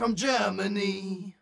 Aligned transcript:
from 0.00 0.14
Germany. 0.14 1.34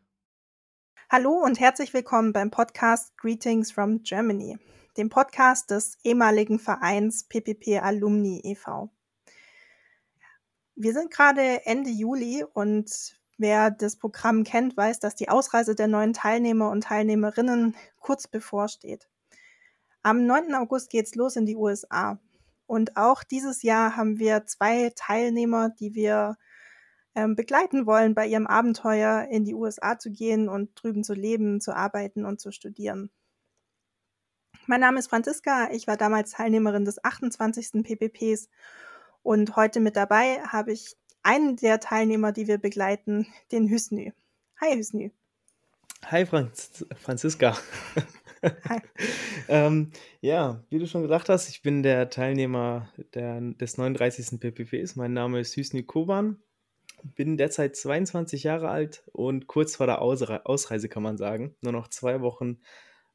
Hallo 1.09 1.31
und 1.31 1.61
herzlich 1.61 1.95
willkommen 1.95 2.33
beim 2.33 2.51
Podcast 2.51 3.17
Greetings 3.17 3.71
from 3.71 4.03
Germany, 4.03 4.59
dem 4.97 5.11
Podcast 5.11 5.71
des 5.71 5.97
ehemaligen 6.03 6.59
Vereins 6.59 7.23
PPP 7.29 7.81
Alumni 7.81 8.41
e.V. 8.43 8.91
Wir 10.75 10.93
sind 10.93 11.13
gerade 11.13 11.67
Ende 11.67 11.91
Juli 11.91 12.45
und 12.53 13.17
wer 13.37 13.71
das 13.71 13.95
Programm 13.95 14.43
kennt, 14.43 14.77
weiß, 14.77 14.99
dass 14.99 15.15
die 15.15 15.29
Ausreise 15.29 15.77
der 15.77 15.87
neuen 15.87 16.13
Teilnehmer 16.13 16.69
und 16.71 16.83
Teilnehmerinnen 16.83 17.77
kurz 18.01 18.27
bevorsteht. 18.27 19.09
Am 20.03 20.27
9. 20.27 20.57
August 20.57 20.91
geht's 20.91 21.15
los 21.15 21.37
in 21.37 21.47
die 21.47 21.55
USA. 21.55 22.19
Und 22.67 22.97
auch 22.97 23.23
dieses 23.23 23.63
Jahr 23.63 23.95
haben 23.95 24.19
wir 24.19 24.47
zwei 24.47 24.91
Teilnehmer, 24.97 25.71
die 25.79 25.95
wir 25.95 26.37
ähm, 27.15 27.37
begleiten 27.37 27.87
wollen, 27.87 28.15
bei 28.15 28.27
ihrem 28.27 28.47
Abenteuer 28.47 29.29
in 29.31 29.45
die 29.45 29.55
USA 29.55 29.99
zu 29.99 30.11
gehen 30.11 30.49
und 30.49 30.71
drüben 30.75 31.05
zu 31.05 31.15
leben, 31.15 31.61
zu 31.61 31.75
arbeiten 31.75 32.25
und 32.25 32.41
zu 32.41 32.53
studieren. 32.53 33.11
Mein 34.67 34.81
Name 34.81 34.99
ist 34.99 35.09
Franziska, 35.09 35.71
ich 35.73 35.87
war 35.87 35.97
damals 35.97 36.33
Teilnehmerin 36.33 36.85
des 36.85 37.03
28. 37.03 37.83
PPPs 37.83 38.49
und 39.23 39.57
heute 39.57 39.81
mit 39.81 39.97
dabei 39.97 40.41
habe 40.43 40.73
ich 40.73 40.97
einen 41.23 41.57
der 41.57 41.81
Teilnehmer, 41.81 42.33
die 42.33 42.47
wir 42.47 42.59
begleiten, 42.59 43.27
den 43.51 43.69
Hüsnü. 43.69 44.13
Hi 44.61 44.77
Hüsnü. 44.77 45.11
Hi 46.05 46.27
Franz 46.27 46.87
Franziska. 46.97 47.57
Hi. 48.43 48.81
ähm, 49.49 49.91
ja, 50.21 50.63
wie 50.71 50.79
du 50.79 50.87
schon 50.87 51.03
gesagt 51.03 51.29
hast, 51.29 51.49
ich 51.49 51.63
bin 51.63 51.83
der 51.83 52.09
Teilnehmer 52.09 52.93
der, 53.15 53.41
des 53.41 53.79
39. 53.79 54.39
PPPs. 54.39 54.97
Mein 54.97 55.13
Name 55.13 55.41
ist 55.41 55.57
Hüsnü 55.57 55.83
Koban 55.83 56.41
bin 57.03 57.37
derzeit 57.37 57.77
22 57.77 58.43
Jahre 58.45 58.69
alt 58.69 59.03
und 59.13 59.47
kurz 59.47 59.77
vor 59.77 59.87
der 59.87 60.01
Ausre 60.03 60.47
Ausreise 60.47 60.89
kann 60.89 61.03
man 61.03 61.17
sagen. 61.17 61.55
Nur 61.61 61.73
noch 61.73 61.89
zwei 61.89 62.21
Wochen, 62.21 62.61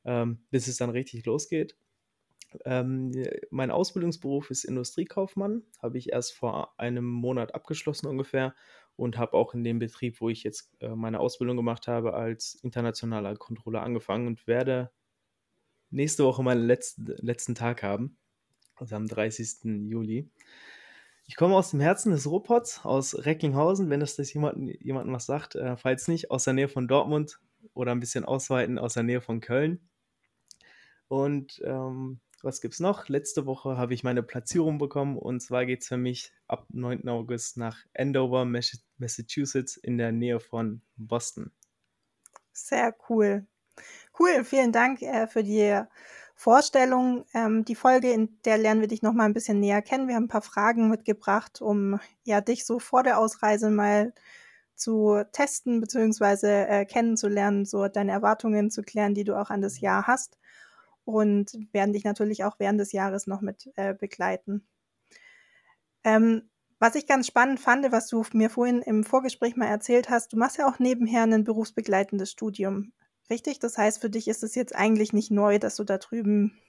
ähm, 0.06 0.46
bis 0.52 0.68
es 0.68 0.78
dann 0.78 0.90
richtig 0.90 1.26
losgeht. 1.26 1.78
Ähm, 2.66 3.12
mein 3.50 3.72
Ausbildungsberuf 3.72 4.52
ist 4.52 4.64
Industriekaufmann, 4.64 5.64
habe 5.82 5.98
ich 5.98 6.12
erst 6.12 6.34
vor 6.34 6.80
einem 6.80 7.06
Monat 7.06 7.56
abgeschlossen 7.56 8.08
ungefähr 8.08 8.54
und 8.96 9.18
habe 9.18 9.34
auch 9.34 9.54
in 9.54 9.64
dem 9.64 9.80
Betrieb, 9.80 10.22
wo 10.22 10.30
ich 10.30 10.44
jetzt 10.44 10.72
äh, 10.80 10.90
meine 10.90 11.20
Ausbildung 11.20 11.58
gemacht 11.58 11.88
habe, 11.88 12.14
als 12.14 12.56
internationaler 12.56 13.36
Controller 13.36 13.82
angefangen 13.82 14.28
und 14.28 14.46
werde 14.48 14.92
nächste 15.90 16.24
Woche 16.26 16.44
meinen 16.44 16.66
letzten, 16.66 17.06
letzten 17.06 17.56
Tag 17.56 17.84
haben, 17.84 18.18
also 18.76 18.96
am 18.96 19.08
30. 19.08 19.90
Juli. 19.90 20.30
Ich 21.26 21.36
komme 21.36 21.56
aus 21.56 21.72
dem 21.72 21.80
Herzen 21.80 22.12
des 22.12 22.30
Ruhrpots, 22.30 22.84
aus 22.84 23.26
Recklinghausen, 23.26 23.90
wenn 23.90 24.02
das, 24.02 24.16
das 24.16 24.34
jemandem 24.34 24.76
jemand 24.82 25.12
was 25.12 25.26
sagt. 25.26 25.56
Äh, 25.56 25.78
falls 25.78 26.08
nicht, 26.08 26.32
aus 26.32 26.44
der 26.44 26.54
Nähe 26.54 26.68
von 26.68 26.88
Dortmund 26.88 27.40
oder 27.74 27.92
ein 27.92 28.00
bisschen 28.00 28.26
ausweiten, 28.26 28.78
aus 28.78 28.94
der 28.96 29.04
Nähe 29.04 29.22
von 29.22 29.40
Köln. 29.40 29.90
Und 31.08 31.62
ähm, 31.66 32.20
was 32.44 32.62
es 32.62 32.80
noch? 32.82 33.08
Letzte 33.08 33.46
Woche 33.46 33.78
habe 33.78 33.94
ich 33.94 34.04
meine 34.04 34.22
Platzierung 34.22 34.78
bekommen 34.78 35.18
und 35.18 35.40
zwar 35.40 35.66
geht 35.66 35.82
es 35.82 35.88
für 35.88 35.98
mich 35.98 36.34
ab 36.48 36.68
9. 36.70 37.08
August 37.08 37.56
nach 37.56 37.78
Andover, 37.98 38.44
Massachusetts 38.44 39.78
in 39.78 39.98
der 39.98 40.12
Nähe 40.12 40.42
von 40.42 40.82
Boston. 40.98 41.52
Sehr 42.52 42.94
cool. 43.10 43.48
Cool, 44.20 44.44
vielen 44.44 44.74
Dank 44.74 45.02
äh, 45.02 45.28
für 45.28 45.44
die 45.44 45.82
Vorstellung. 46.36 47.26
Ähm, 47.34 47.66
die 47.66 47.76
Folge, 47.76 48.12
in 48.12 48.38
der 48.46 48.58
lernen 48.58 48.82
wir 48.82 48.88
dich 48.88 49.02
noch 49.02 49.14
mal 49.14 49.26
ein 49.26 49.34
bisschen 49.34 49.60
näher 49.60 49.82
kennen. 49.82 50.08
Wir 50.08 50.16
haben 50.16 50.26
ein 50.26 50.30
paar 50.30 50.42
Fragen 50.42 50.90
mitgebracht, 50.90 51.62
um 51.62 52.00
ja 52.24 52.42
dich 52.42 52.66
so 52.66 52.80
vor 52.80 53.04
der 53.04 53.20
Ausreise 53.20 53.70
mal 53.70 54.14
zu 54.76 55.24
testen 55.32 55.80
bzw. 55.82 56.64
Äh, 56.64 56.86
kennenzulernen, 56.86 57.66
so 57.66 57.88
deine 57.88 58.12
Erwartungen 58.12 58.72
zu 58.72 58.82
klären, 58.82 59.14
die 59.14 59.24
du 59.24 59.40
auch 59.40 59.50
an 59.50 59.62
das 59.62 59.80
Jahr 59.80 60.08
hast 60.08 60.38
und 61.06 61.58
werden 61.72 61.94
dich 61.94 62.04
natürlich 62.04 62.44
auch 62.44 62.60
während 62.60 62.80
des 62.80 62.92
Jahres 62.92 63.28
noch 63.28 63.42
mit 63.42 63.72
äh, 63.76 63.94
begleiten. 63.94 64.66
Ähm, 66.04 66.50
was 66.80 66.96
ich 66.96 67.08
ganz 67.08 67.28
spannend 67.28 67.60
fand, 67.60 67.90
was 67.92 68.08
du 68.08 68.26
mir 68.34 68.50
vorhin 68.50 68.82
im 68.82 69.04
Vorgespräch 69.04 69.56
mal 69.56 69.68
erzählt 69.68 70.10
hast, 70.10 70.34
du 70.34 70.38
machst 70.38 70.58
ja 70.58 70.68
auch 70.68 70.80
nebenher 70.80 71.24
ein 71.24 71.44
berufsbegleitendes 71.44 72.32
Studium. 72.32 72.92
Richtig? 73.30 73.60
Das 73.60 73.78
heißt, 73.78 74.02
für 74.02 74.10
dich 74.10 74.28
ist 74.28 74.44
es 74.44 74.56
jetzt 74.56 74.76
eigentlich 74.76 75.14
nicht 75.14 75.32
neu, 75.32 75.60
dass 75.60 75.76
du 75.76 75.84
da 75.84 75.98
drüben 75.98 76.60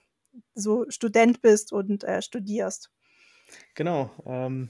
so 0.53 0.85
Student 0.89 1.41
bist 1.41 1.71
und 1.71 2.03
äh, 2.03 2.21
studierst. 2.21 2.91
Genau. 3.73 4.11
Ähm, 4.25 4.69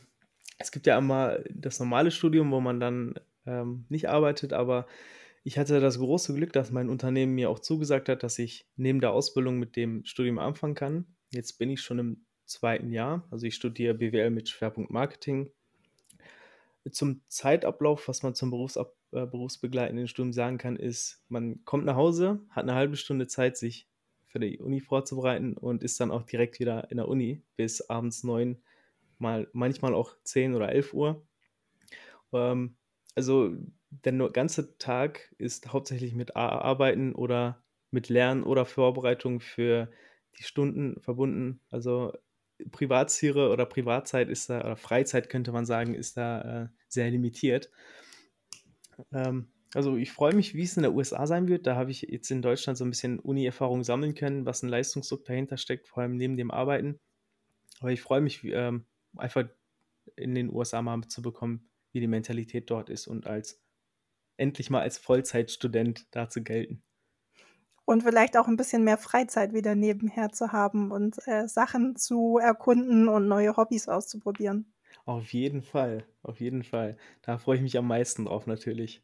es 0.58 0.72
gibt 0.72 0.88
ja 0.88 0.98
einmal 0.98 1.44
das 1.54 1.80
normale 1.80 2.12
Studium, 2.12 2.52
wo 2.52 2.60
man 2.60 2.80
dann 2.80 3.16
ähm, 3.46 3.86
nicht 3.90 4.10
arbeitet, 4.10 4.54
aber 4.54 4.88
ich 5.44 5.60
hatte 5.60 5.80
das 5.80 6.00
große 6.00 6.34
Glück, 6.34 6.54
dass 6.54 6.72
mein 6.72 6.90
Unternehmen 6.90 7.36
mir 7.36 7.50
auch 7.50 7.60
zugesagt 7.60 8.10
hat, 8.10 8.24
dass 8.24 8.40
ich 8.40 8.68
neben 8.76 9.00
der 9.00 9.12
Ausbildung 9.12 9.60
mit 9.60 9.76
dem 9.76 10.04
Studium 10.06 10.40
anfangen 10.40 10.76
kann. 10.76 11.06
Jetzt 11.32 11.60
bin 11.60 11.70
ich 11.70 11.82
schon 11.82 12.00
im 12.00 12.26
zweiten 12.46 12.92
Jahr, 12.92 13.28
also 13.30 13.46
ich 13.46 13.56
studiere 13.56 13.94
BWL 13.94 14.32
mit 14.32 14.50
Schwerpunkt 14.50 14.92
Marketing. 14.92 15.52
Zum 16.92 17.22
Zeitablauf, 17.28 18.08
was 18.08 18.24
man 18.24 18.36
zum 18.36 18.52
Berufsab 18.52 18.96
äh, 19.16 19.26
berufsbegleitenden 19.26 20.08
Studium 20.08 20.34
sagen 20.34 20.58
kann, 20.58 20.76
ist, 20.76 21.24
man 21.30 21.64
kommt 21.66 21.86
nach 21.86 21.96
Hause, 21.96 22.42
hat 22.50 22.64
eine 22.64 22.76
halbe 22.76 22.98
Stunde 22.98 23.28
Zeit, 23.28 23.58
sich 23.58 23.88
für 24.28 24.40
die 24.40 24.60
Uni 24.60 24.82
vorzubereiten 24.82 25.56
und 25.56 25.84
ist 25.84 26.00
dann 26.00 26.12
auch 26.12 26.24
direkt 26.24 26.60
wieder 26.60 26.92
in 26.92 26.98
der 26.98 27.08
Uni 27.08 27.42
bis 27.56 27.82
abends 27.90 28.24
neun, 28.24 28.62
mal, 29.18 29.48
manchmal 29.54 29.94
auch 29.94 30.16
zehn 30.24 30.54
oder 30.54 30.70
elf 30.70 30.94
Uhr. 30.94 31.26
Ähm, 32.34 32.76
also 33.16 33.56
der 33.90 34.14
ganze 34.30 34.78
Tag 34.78 35.34
ist 35.38 35.72
hauptsächlich 35.72 36.14
mit 36.14 36.36
Arbeiten 36.36 37.16
oder 37.16 37.64
mit 37.92 38.10
Lernen 38.10 38.44
oder 38.44 38.66
Vorbereitung 38.66 39.40
für 39.40 39.90
die 40.38 40.44
Stunden 40.44 41.00
verbunden. 41.00 41.62
Also 41.70 42.12
Privatsphäre 42.72 43.50
oder 43.52 43.66
Privatzeit 43.66 44.30
ist 44.30 44.50
da, 44.50 44.60
oder 44.60 44.76
Freizeit 44.76 45.30
könnte 45.30 45.52
man 45.54 45.66
sagen, 45.66 45.94
ist 45.94 46.18
da 46.18 46.64
äh, 46.64 46.68
sehr 46.90 47.10
limitiert. 47.10 47.70
Ähm, 49.14 49.48
also 49.74 49.98
ich 49.98 50.12
freue 50.12 50.34
mich, 50.34 50.54
wie 50.54 50.64
es 50.64 50.78
in 50.78 50.84
der 50.84 50.94
USA 50.94 51.28
sein 51.28 51.48
wird. 51.48 51.68
Da 51.68 51.76
habe 51.76 51.92
ich 51.92 52.04
jetzt 52.04 52.32
in 52.32 52.42
Deutschland 52.42 52.78
so 52.78 52.86
ein 52.86 52.92
bisschen 52.92 53.20
Uni-Erfahrung 53.20 53.84
sammeln 53.84 54.16
können, 54.16 54.46
was 54.46 54.64
ein 54.64 54.70
Leistungsdruck 54.70 55.26
dahinter 55.26 55.58
steckt, 55.58 55.88
vor 55.88 56.04
allem 56.04 56.16
neben 56.16 56.38
dem 56.38 56.52
Arbeiten. 56.52 57.00
Aber 57.82 57.92
ich 57.92 58.02
freue 58.02 58.22
mich 58.22 58.44
ähm, 58.46 58.86
einfach 59.18 59.44
in 60.16 60.36
den 60.36 60.50
USA 60.50 60.82
mal 60.82 61.02
zu 61.08 61.22
bekommen, 61.22 61.70
wie 61.92 62.00
die 62.00 62.08
Mentalität 62.08 62.70
dort 62.70 62.90
ist 62.90 63.08
und 63.08 63.28
als 63.28 63.62
endlich 64.38 64.70
mal 64.70 64.82
als 64.82 64.98
Vollzeitstudent 64.98 66.08
da 66.12 66.30
zu 66.30 66.44
gelten. 66.44 66.84
Und 67.86 68.04
vielleicht 68.04 68.36
auch 68.38 68.48
ein 68.48 68.58
bisschen 68.58 68.84
mehr 68.84 68.98
Freizeit 68.98 69.54
wieder 69.54 69.76
nebenher 69.76 70.32
zu 70.32 70.52
haben 70.52 70.92
und 70.92 71.18
äh, 71.28 71.48
Sachen 71.48 71.96
zu 71.96 72.40
erkunden 72.40 73.08
und 73.08 73.28
neue 73.28 73.58
Hobbys 73.58 73.88
auszuprobieren. 73.88 74.74
Auf 75.06 75.34
jeden 75.34 75.62
Fall, 75.62 76.06
auf 76.24 76.40
jeden 76.40 76.64
Fall. 76.64 76.98
Da 77.22 77.38
freue 77.38 77.58
ich 77.58 77.62
mich 77.62 77.78
am 77.78 77.88
meisten 77.88 78.26
drauf 78.26 78.48
natürlich. 78.48 79.04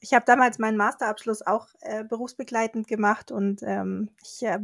Ich 0.00 0.14
habe 0.14 0.24
damals 0.26 0.58
meinen 0.58 0.76
Masterabschluss 0.76 1.42
auch 1.42 1.68
äh, 1.80 2.04
berufsbegleitend 2.04 2.88
gemacht 2.88 3.30
und 3.30 3.62
ähm, 3.62 4.10
ich 4.22 4.42
äh, 4.42 4.58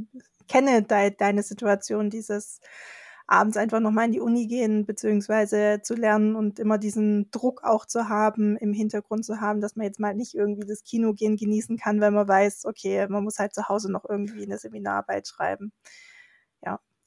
kenne 0.48 0.82
de 0.82 1.14
deine 1.16 1.42
Situation, 1.42 2.10
dieses 2.10 2.60
abends 3.28 3.58
einfach 3.58 3.78
nochmal 3.78 4.06
in 4.06 4.12
die 4.12 4.20
Uni 4.20 4.46
gehen, 4.46 4.86
beziehungsweise 4.86 5.80
zu 5.82 5.94
lernen 5.94 6.34
und 6.34 6.58
immer 6.58 6.78
diesen 6.78 7.30
Druck 7.30 7.62
auch 7.62 7.84
zu 7.84 8.08
haben, 8.08 8.56
im 8.56 8.72
Hintergrund 8.72 9.24
zu 9.24 9.40
haben, 9.40 9.60
dass 9.60 9.76
man 9.76 9.84
jetzt 9.84 10.00
mal 10.00 10.14
nicht 10.14 10.34
irgendwie 10.34 10.66
das 10.66 10.82
Kino 10.82 11.12
gehen 11.12 11.36
genießen 11.36 11.76
kann, 11.76 12.00
wenn 12.00 12.14
man 12.14 12.26
weiß, 12.26 12.64
okay, 12.64 13.06
man 13.08 13.22
muss 13.22 13.38
halt 13.38 13.54
zu 13.54 13.68
Hause 13.68 13.92
noch 13.92 14.06
irgendwie 14.08 14.44
eine 14.44 14.56
Seminararbeit 14.56 15.28
schreiben. 15.28 15.72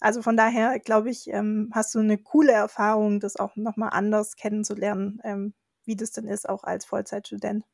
Also 0.01 0.21
von 0.21 0.35
daher 0.35 0.79
glaube 0.79 1.09
ich, 1.09 1.27
ähm, 1.29 1.69
hast 1.73 1.95
du 1.95 1.99
eine 1.99 2.17
coole 2.17 2.51
Erfahrung, 2.51 3.19
das 3.19 3.37
auch 3.37 3.55
nochmal 3.55 3.89
anders 3.93 4.35
kennenzulernen, 4.35 5.21
ähm, 5.23 5.53
wie 5.85 5.95
das 5.95 6.11
denn 6.11 6.27
ist, 6.27 6.49
auch 6.49 6.63
als 6.63 6.85
Vollzeitstudent. 6.85 7.65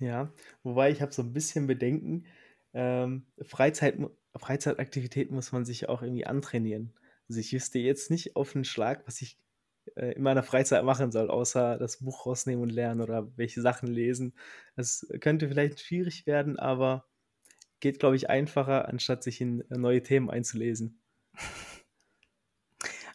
Ja, 0.00 0.32
wobei 0.62 0.90
ich 0.90 1.00
habe 1.00 1.12
so 1.12 1.22
ein 1.22 1.32
bisschen 1.32 1.66
Bedenken, 1.66 2.26
ähm, 2.72 3.26
Freizeit, 3.42 3.96
Freizeitaktivitäten 4.36 5.34
muss 5.34 5.52
man 5.52 5.64
sich 5.64 5.88
auch 5.88 6.02
irgendwie 6.02 6.26
antrainieren. 6.26 6.92
Also 7.28 7.40
ich 7.40 7.52
wüsste 7.52 7.78
jetzt 7.78 8.10
nicht 8.10 8.36
auf 8.36 8.54
einen 8.54 8.64
Schlag, 8.64 9.06
was 9.06 9.22
ich 9.22 9.38
äh, 9.96 10.12
in 10.14 10.22
meiner 10.22 10.42
Freizeit 10.42 10.84
machen 10.84 11.12
soll, 11.12 11.30
außer 11.30 11.78
das 11.78 11.98
Buch 11.98 12.26
rausnehmen 12.26 12.62
und 12.62 12.70
lernen 12.70 13.00
oder 13.00 13.30
welche 13.36 13.62
Sachen 13.62 13.88
lesen. 13.88 14.34
Das 14.76 15.06
könnte 15.20 15.48
vielleicht 15.48 15.80
schwierig 15.80 16.26
werden, 16.26 16.58
aber 16.58 17.06
geht, 17.80 18.00
glaube 18.00 18.16
ich, 18.16 18.30
einfacher, 18.30 18.88
anstatt 18.88 19.22
sich 19.22 19.40
in 19.40 19.60
äh, 19.70 19.78
neue 19.78 20.02
Themen 20.02 20.30
einzulesen. 20.30 21.03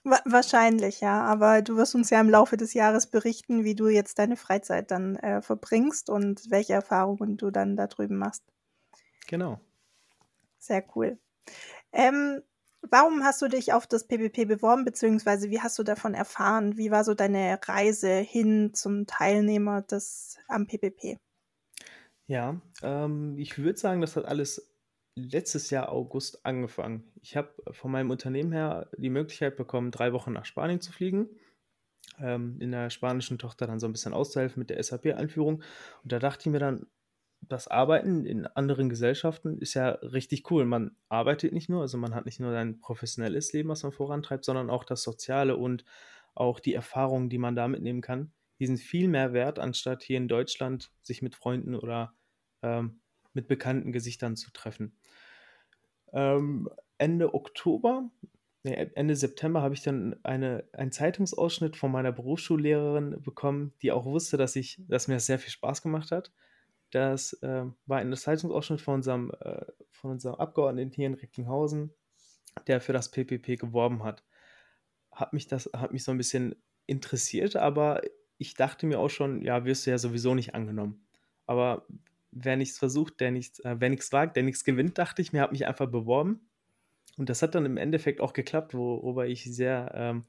Wahrscheinlich, 0.04 1.02
ja. 1.02 1.24
Aber 1.24 1.62
du 1.62 1.76
wirst 1.76 1.94
uns 1.96 2.10
ja 2.10 2.22
im 2.22 2.30
Laufe 2.30 2.58
des 2.58 2.74
Jahres 2.74 3.08
berichten, 3.08 3.64
wie 3.64 3.76
du 3.76 3.88
jetzt 3.88 4.18
deine 4.18 4.38
Freizeit 4.38 4.92
dann 4.92 5.18
äh, 5.18 5.42
verbringst 5.42 6.10
und 6.10 6.50
welche 6.50 6.74
Erfahrungen 6.74 7.38
du 7.38 7.52
dann 7.52 7.76
da 7.76 7.88
drüben 7.88 8.18
machst. 8.18 8.44
Genau. 9.28 9.60
Sehr 10.58 10.84
cool. 10.96 11.20
Ähm, 11.92 12.42
Warum 12.82 13.24
hast 13.24 13.42
du 13.42 13.48
dich 13.50 13.74
auf 13.74 13.88
das 13.88 14.08
PPP 14.08 14.46
beworben, 14.46 14.86
beziehungsweise 14.86 15.50
wie 15.50 15.60
hast 15.60 15.78
du 15.78 15.84
davon 15.84 16.14
erfahren? 16.14 16.78
Wie 16.78 16.92
war 16.92 17.04
so 17.04 17.14
deine 17.14 17.60
Reise 17.66 18.14
hin 18.16 18.74
zum 18.74 19.06
Teilnehmer 19.06 19.82
des 19.82 20.38
am 20.48 20.66
PPP? 20.66 21.18
Ja, 22.28 22.62
ähm, 22.82 23.38
ich 23.38 23.58
würde 23.58 23.78
sagen, 23.78 24.02
das 24.02 24.16
hat 24.16 24.26
alles 24.26 24.69
letztes 25.20 25.70
Jahr 25.70 25.92
August 25.92 26.46
angefangen. 26.46 27.12
Ich 27.22 27.38
habe 27.38 27.50
von 27.72 27.92
meinem 27.92 28.10
Unternehmen 28.10 28.52
her 28.52 28.90
die 28.98 29.10
Möglichkeit 29.10 29.56
bekommen, 29.56 29.92
drei 29.92 30.14
Wochen 30.14 30.34
nach 30.34 30.46
Spanien 30.46 30.82
zu 30.82 30.92
fliegen, 30.92 31.30
ähm, 32.20 32.58
in 32.60 32.72
der 32.72 32.90
spanischen 32.90 33.38
Tochter 33.38 33.68
dann 33.68 33.80
so 33.80 33.88
ein 33.88 33.92
bisschen 33.92 34.14
auszuhelfen 34.14 34.60
mit 34.60 34.70
der 34.70 34.82
SAP-Einführung. 34.82 35.64
Und 36.04 36.12
da 36.12 36.20
dachte 36.20 36.48
ich 36.48 36.52
mir 36.52 36.60
dann, 36.60 36.88
das 37.42 37.68
Arbeiten 37.68 38.26
in 38.26 38.48
anderen 38.48 38.90
Gesellschaften 38.90 39.58
ist 39.58 39.74
ja 39.74 39.90
richtig 39.90 40.52
cool. 40.52 40.66
Man 40.66 40.96
arbeitet 41.08 41.54
nicht 41.54 41.70
nur, 41.70 41.82
also 41.82 41.98
man 41.98 42.14
hat 42.14 42.26
nicht 42.26 42.40
nur 42.40 42.52
sein 42.52 42.80
professionelles 42.80 43.54
Leben, 43.54 43.70
was 43.70 43.84
man 43.84 43.92
vorantreibt, 43.92 44.46
sondern 44.46 44.70
auch 44.70 44.84
das 44.84 45.04
Soziale 45.04 45.56
und 45.56 45.86
auch 46.36 46.60
die 46.60 46.74
Erfahrungen, 46.74 47.30
die 47.30 47.38
man 47.38 47.56
da 47.56 47.68
mitnehmen 47.68 48.02
kann. 48.02 48.32
Die 48.60 48.66
sind 48.66 48.78
viel 48.78 49.08
mehr 49.08 49.34
wert, 49.34 49.58
anstatt 49.58 50.04
hier 50.04 50.18
in 50.18 50.28
Deutschland 50.28 50.92
sich 51.02 51.22
mit 51.22 51.36
Freunden 51.36 51.76
oder 51.76 52.14
ähm, 52.62 53.00
mit 53.34 53.48
bekannten 53.48 53.92
Gesichtern 53.92 54.36
zu 54.36 54.52
treffen. 54.52 54.99
Ähm, 56.14 56.70
Ende 56.98 57.34
Oktober, 57.34 58.10
nee, 58.64 58.92
Ende 58.96 59.16
September 59.16 59.62
habe 59.62 59.74
ich 59.74 59.82
dann 59.82 60.16
eine, 60.24 60.66
einen 60.74 60.92
Zeitungsausschnitt 60.92 61.76
von 61.76 61.92
meiner 61.92 62.12
Berufsschullehrerin 62.12 63.22
bekommen, 63.22 63.74
die 63.82 63.92
auch 63.92 64.06
wusste, 64.06 64.38
dass, 64.38 64.56
ich, 64.56 64.82
dass 64.88 65.08
mir 65.08 65.16
das 65.16 65.26
sehr 65.26 65.40
viel 65.40 65.52
Spaß 65.52 65.82
gemacht 65.82 66.12
hat. 66.12 66.32
Das 66.92 67.34
äh, 67.42 67.66
war 67.86 68.00
ein 68.00 68.16
Zeitungsausschnitt 68.16 68.82
von 68.82 68.96
unserem, 68.96 69.32
äh, 69.42 69.66
von 69.92 70.12
unserem 70.12 70.36
Abgeordneten 70.36 70.92
hier 70.92 71.08
in 71.08 71.14
Recklinghausen, 71.14 71.94
der 72.68 72.82
für 72.82 72.94
das 72.94 73.12
PPP 73.12 73.60
geworben 73.60 74.04
hat. 74.04 74.24
Hat 75.12 75.34
mich 75.34 75.48
das, 75.48 75.70
hat 75.74 75.92
mich 75.94 76.04
so 76.04 76.12
ein 76.12 76.18
bisschen 76.18 76.56
interessiert, 76.88 77.56
aber 77.56 78.02
ich 78.38 78.56
dachte 78.56 78.88
mir 78.88 79.00
auch 79.00 79.10
schon, 79.10 79.42
ja, 79.42 79.66
wirst 79.66 79.86
du 79.86 79.92
ja 79.92 79.98
sowieso 79.98 80.34
nicht 80.34 80.56
angenommen. 80.56 81.06
Aber 81.46 81.86
wer 82.32 82.58
nichts 82.58 82.78
versucht, 82.78 83.20
der 83.20 83.32
nichts, 83.32 83.60
äh, 83.62 83.76
wer 83.80 83.90
nichts 83.90 84.12
wagt, 84.12 84.36
der 84.36 84.44
nichts 84.44 84.64
gewinnt, 84.64 84.98
dachte 84.98 85.22
ich 85.22 85.34
mir, 85.34 85.42
habe 85.42 85.54
mich 85.54 85.68
einfach 85.68 85.90
beworben. 85.90 86.50
Und 87.18 87.30
das 87.30 87.42
hat 87.42 87.56
dann 87.56 87.66
im 87.66 87.78
Endeffekt 87.78 88.22
auch 88.22 88.34
geklappt, 88.34 88.74
worüber 88.74 89.28
ich 89.28 89.44
sehr, 89.44 89.92
ähm, 89.96 90.26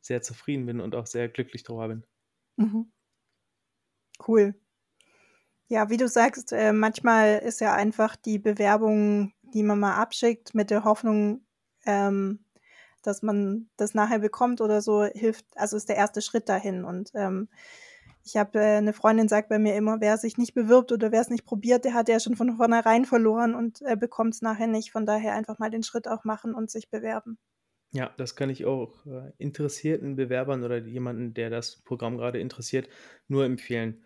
sehr 0.00 0.22
zufrieden 0.22 0.66
bin 0.66 0.80
und 0.80 0.94
auch 0.94 1.06
sehr 1.06 1.28
glücklich 1.28 1.62
darüber 1.64 1.88
bin. 1.88 2.06
Mhm. 2.58 2.90
Cool. 4.18 4.54
Ja, 5.68 5.90
wie 5.90 5.96
du 5.96 6.08
sagst, 6.08 6.52
äh, 6.52 6.72
manchmal 6.72 7.38
ist 7.38 7.60
ja 7.60 7.74
einfach 7.74 8.14
die 8.14 8.38
Bewerbung, 8.38 9.32
die 9.42 9.64
man 9.64 9.80
mal 9.80 9.96
abschickt, 9.96 10.54
mit 10.54 10.70
der 10.70 10.84
Hoffnung, 10.84 11.44
ähm, 11.84 12.44
dass 13.02 13.22
man 13.22 13.68
das 13.76 13.94
nachher 13.94 14.20
bekommt 14.20 14.60
oder 14.60 14.80
so, 14.80 15.04
hilft, 15.04 15.46
also 15.56 15.76
ist 15.76 15.88
der 15.88 15.96
erste 15.96 16.22
Schritt 16.22 16.48
dahin. 16.48 16.84
Und 16.84 17.10
ähm, 17.14 17.48
ich 18.26 18.36
habe 18.36 18.58
äh, 18.58 18.76
eine 18.78 18.92
Freundin 18.92 19.28
sagt 19.28 19.48
bei 19.48 19.58
mir 19.58 19.76
immer, 19.76 20.00
wer 20.00 20.18
sich 20.18 20.36
nicht 20.36 20.52
bewirbt 20.52 20.90
oder 20.90 21.12
wer 21.12 21.20
es 21.20 21.30
nicht 21.30 21.44
probiert, 21.44 21.84
der 21.84 21.94
hat 21.94 22.08
ja 22.08 22.18
schon 22.18 22.36
von 22.36 22.56
vornherein 22.56 23.04
verloren 23.04 23.54
und 23.54 23.80
äh, 23.82 23.96
bekommt 23.96 24.34
es 24.34 24.42
nachher 24.42 24.66
nicht. 24.66 24.90
Von 24.90 25.06
daher 25.06 25.34
einfach 25.34 25.58
mal 25.58 25.70
den 25.70 25.84
Schritt 25.84 26.08
auch 26.08 26.24
machen 26.24 26.52
und 26.52 26.70
sich 26.70 26.90
bewerben. 26.90 27.38
Ja, 27.92 28.12
das 28.18 28.34
kann 28.34 28.50
ich 28.50 28.64
auch 28.64 29.06
äh, 29.06 29.32
interessierten 29.38 30.16
Bewerbern 30.16 30.64
oder 30.64 30.78
jemanden, 30.78 31.34
der 31.34 31.50
das 31.50 31.82
Programm 31.82 32.16
gerade 32.18 32.40
interessiert, 32.40 32.88
nur 33.28 33.44
empfehlen. 33.44 34.04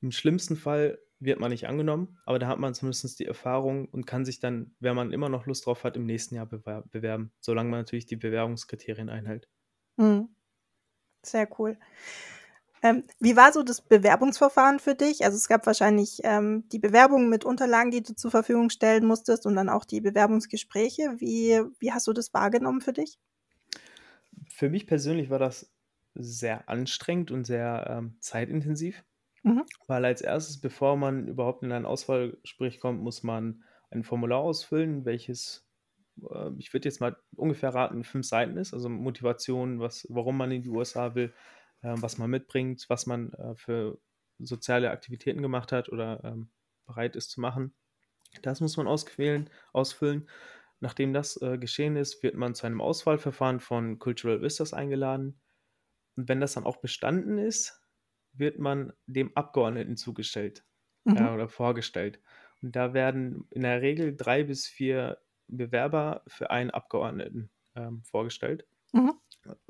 Im 0.00 0.10
schlimmsten 0.10 0.56
Fall 0.56 0.98
wird 1.20 1.38
man 1.38 1.52
nicht 1.52 1.68
angenommen, 1.68 2.18
aber 2.26 2.40
da 2.40 2.48
hat 2.48 2.58
man 2.58 2.74
zumindest 2.74 3.20
die 3.20 3.26
Erfahrung 3.26 3.88
und 3.88 4.06
kann 4.08 4.24
sich 4.24 4.40
dann, 4.40 4.74
wenn 4.80 4.96
man 4.96 5.12
immer 5.12 5.28
noch 5.28 5.46
Lust 5.46 5.66
drauf 5.66 5.84
hat, 5.84 5.96
im 5.96 6.04
nächsten 6.04 6.34
Jahr 6.34 6.46
bewerben, 6.46 7.32
solange 7.38 7.70
man 7.70 7.80
natürlich 7.80 8.06
die 8.06 8.16
Bewerbungskriterien 8.16 9.08
einhält. 9.08 9.48
Mhm. 9.98 10.34
Sehr 11.24 11.48
cool. 11.60 11.78
Ähm, 12.82 13.04
wie 13.20 13.36
war 13.36 13.52
so 13.52 13.62
das 13.62 13.80
Bewerbungsverfahren 13.80 14.80
für 14.80 14.96
dich? 14.96 15.24
Also 15.24 15.36
es 15.36 15.46
gab 15.46 15.66
wahrscheinlich 15.66 16.20
ähm, 16.24 16.68
die 16.70 16.80
Bewerbung 16.80 17.28
mit 17.28 17.44
Unterlagen, 17.44 17.92
die 17.92 18.02
du 18.02 18.14
zur 18.14 18.32
Verfügung 18.32 18.70
stellen 18.70 19.06
musstest 19.06 19.46
und 19.46 19.54
dann 19.54 19.68
auch 19.68 19.84
die 19.84 20.00
Bewerbungsgespräche. 20.00 21.14
Wie, 21.18 21.60
wie 21.78 21.92
hast 21.92 22.08
du 22.08 22.12
das 22.12 22.34
wahrgenommen 22.34 22.80
für 22.80 22.92
dich? 22.92 23.18
Für 24.48 24.68
mich 24.68 24.86
persönlich 24.86 25.30
war 25.30 25.38
das 25.38 25.70
sehr 26.14 26.68
anstrengend 26.68 27.30
und 27.30 27.44
sehr 27.44 27.86
ähm, 27.88 28.16
zeitintensiv, 28.18 29.04
mhm. 29.44 29.62
weil 29.86 30.04
als 30.04 30.20
erstes, 30.20 30.60
bevor 30.60 30.96
man 30.96 31.28
überhaupt 31.28 31.62
in 31.62 31.72
ein 31.72 31.86
Auswahlgespräch 31.86 32.80
kommt, 32.80 33.00
muss 33.00 33.22
man 33.22 33.62
ein 33.90 34.02
Formular 34.02 34.40
ausfüllen, 34.40 35.04
welches 35.04 35.64
äh, 36.30 36.50
ich 36.58 36.72
würde 36.72 36.88
jetzt 36.88 37.00
mal 37.00 37.16
ungefähr 37.36 37.74
raten, 37.74 38.04
fünf 38.04 38.26
Seiten 38.26 38.56
ist, 38.56 38.74
also 38.74 38.88
Motivation, 38.88 39.80
was, 39.80 40.06
warum 40.10 40.36
man 40.36 40.50
in 40.50 40.62
die 40.62 40.68
USA 40.68 41.14
will, 41.14 41.32
äh, 41.82 41.94
was 41.96 42.18
man 42.18 42.30
mitbringt, 42.30 42.84
was 42.88 43.06
man 43.06 43.32
äh, 43.34 43.54
für 43.54 43.98
soziale 44.38 44.90
Aktivitäten 44.90 45.42
gemacht 45.42 45.72
hat 45.72 45.88
oder 45.88 46.22
ähm, 46.24 46.50
bereit 46.86 47.16
ist 47.16 47.30
zu 47.30 47.40
machen. 47.40 47.74
Das 48.42 48.60
muss 48.60 48.76
man 48.76 48.86
ausfüllen. 48.86 49.50
Nachdem 50.80 51.12
das 51.12 51.40
äh, 51.40 51.58
geschehen 51.58 51.96
ist, 51.96 52.22
wird 52.22 52.34
man 52.34 52.54
zu 52.54 52.66
einem 52.66 52.80
Auswahlverfahren 52.80 53.60
von 53.60 53.98
Cultural 53.98 54.42
Vistas 54.42 54.72
eingeladen. 54.72 55.40
Und 56.16 56.28
wenn 56.28 56.40
das 56.40 56.54
dann 56.54 56.64
auch 56.64 56.78
bestanden 56.78 57.38
ist, 57.38 57.80
wird 58.32 58.58
man 58.58 58.92
dem 59.06 59.36
Abgeordneten 59.36 59.96
zugestellt 59.96 60.64
mhm. 61.04 61.16
äh, 61.16 61.30
oder 61.30 61.48
vorgestellt. 61.48 62.20
Und 62.62 62.74
da 62.74 62.94
werden 62.94 63.46
in 63.50 63.62
der 63.62 63.82
Regel 63.82 64.16
drei 64.16 64.44
bis 64.44 64.66
vier 64.66 65.18
Bewerber 65.46 66.22
für 66.26 66.50
einen 66.50 66.70
Abgeordneten 66.70 67.50
ähm, 67.74 68.02
vorgestellt. 68.04 68.66
Mhm. 68.92 69.14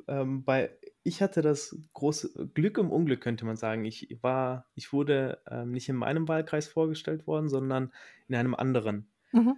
Ähm, 0.06 0.44
bei 0.44 0.76
ich 1.04 1.20
hatte 1.20 1.42
das 1.42 1.76
große 1.92 2.48
Glück 2.54 2.78
im 2.78 2.90
Unglück, 2.90 3.20
könnte 3.20 3.44
man 3.44 3.56
sagen. 3.56 3.84
Ich 3.84 4.18
war, 4.22 4.66
ich 4.74 4.92
wurde 4.92 5.42
ähm, 5.50 5.72
nicht 5.72 5.88
in 5.88 5.96
meinem 5.96 6.28
Wahlkreis 6.28 6.68
vorgestellt 6.68 7.26
worden, 7.26 7.48
sondern 7.48 7.92
in 8.28 8.34
einem 8.34 8.54
anderen. 8.54 9.10
Mhm. 9.32 9.56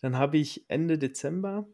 Dann 0.00 0.16
habe 0.16 0.38
ich 0.38 0.68
Ende 0.68 0.98
Dezember 0.98 1.66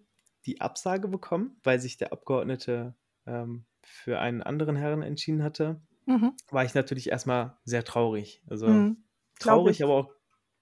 die 0.47 0.61
Absage 0.61 1.09
bekommen, 1.09 1.59
weil 1.63 1.81
sich 1.81 1.99
der 1.99 2.13
Abgeordnete 2.13 2.95
ähm, 3.27 3.67
für 3.83 4.21
einen 4.21 4.43
anderen 4.43 4.77
Herren 4.77 5.03
entschieden 5.03 5.43
hatte. 5.43 5.81
Mhm. 6.07 6.33
War 6.51 6.65
ich 6.65 6.75
natürlich 6.75 7.11
erstmal 7.11 7.59
sehr 7.65 7.85
traurig. 7.85 8.43
Also 8.49 8.69
mhm. 8.69 9.05
traurig, 9.39 9.85
aber 9.85 9.95
auch 9.95 10.11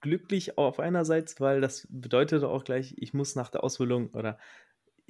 glücklich 0.01 0.57
auf 0.57 0.79
einerseits, 0.79 1.39
weil 1.39 1.61
das 1.61 1.87
bedeutete 1.89 2.47
auch 2.47 2.63
gleich, 2.63 2.95
ich 2.97 3.13
muss 3.13 3.35
nach 3.35 3.49
der 3.49 3.63
Ausbildung 3.63 4.09
oder 4.09 4.37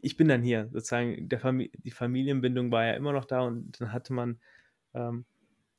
ich 0.04 0.18
bin 0.18 0.28
dann 0.28 0.42
hier, 0.42 0.70
sozusagen, 0.72 1.30
der 1.30 1.40
Famili 1.40 1.72
die 1.84 1.92
Familienbindung 1.92 2.72
war 2.72 2.86
ja 2.86 2.94
immer 2.94 3.14
noch 3.14 3.26
da 3.26 3.42
und 3.42 3.80
dann 3.80 3.92
hatte 3.92 4.14
man, 4.14 4.40
ähm, 4.94 5.26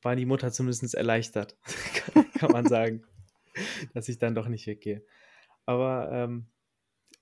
war 0.01 0.15
die 0.15 0.25
Mutter 0.25 0.51
zumindest 0.51 0.95
erleichtert, 0.95 1.57
kann 2.35 2.51
man 2.51 2.65
sagen, 2.67 3.03
dass 3.93 4.09
ich 4.09 4.17
dann 4.17 4.35
doch 4.35 4.47
nicht 4.47 4.67
weggehe. 4.67 5.03
Aber 5.65 6.09
ähm, 6.11 6.47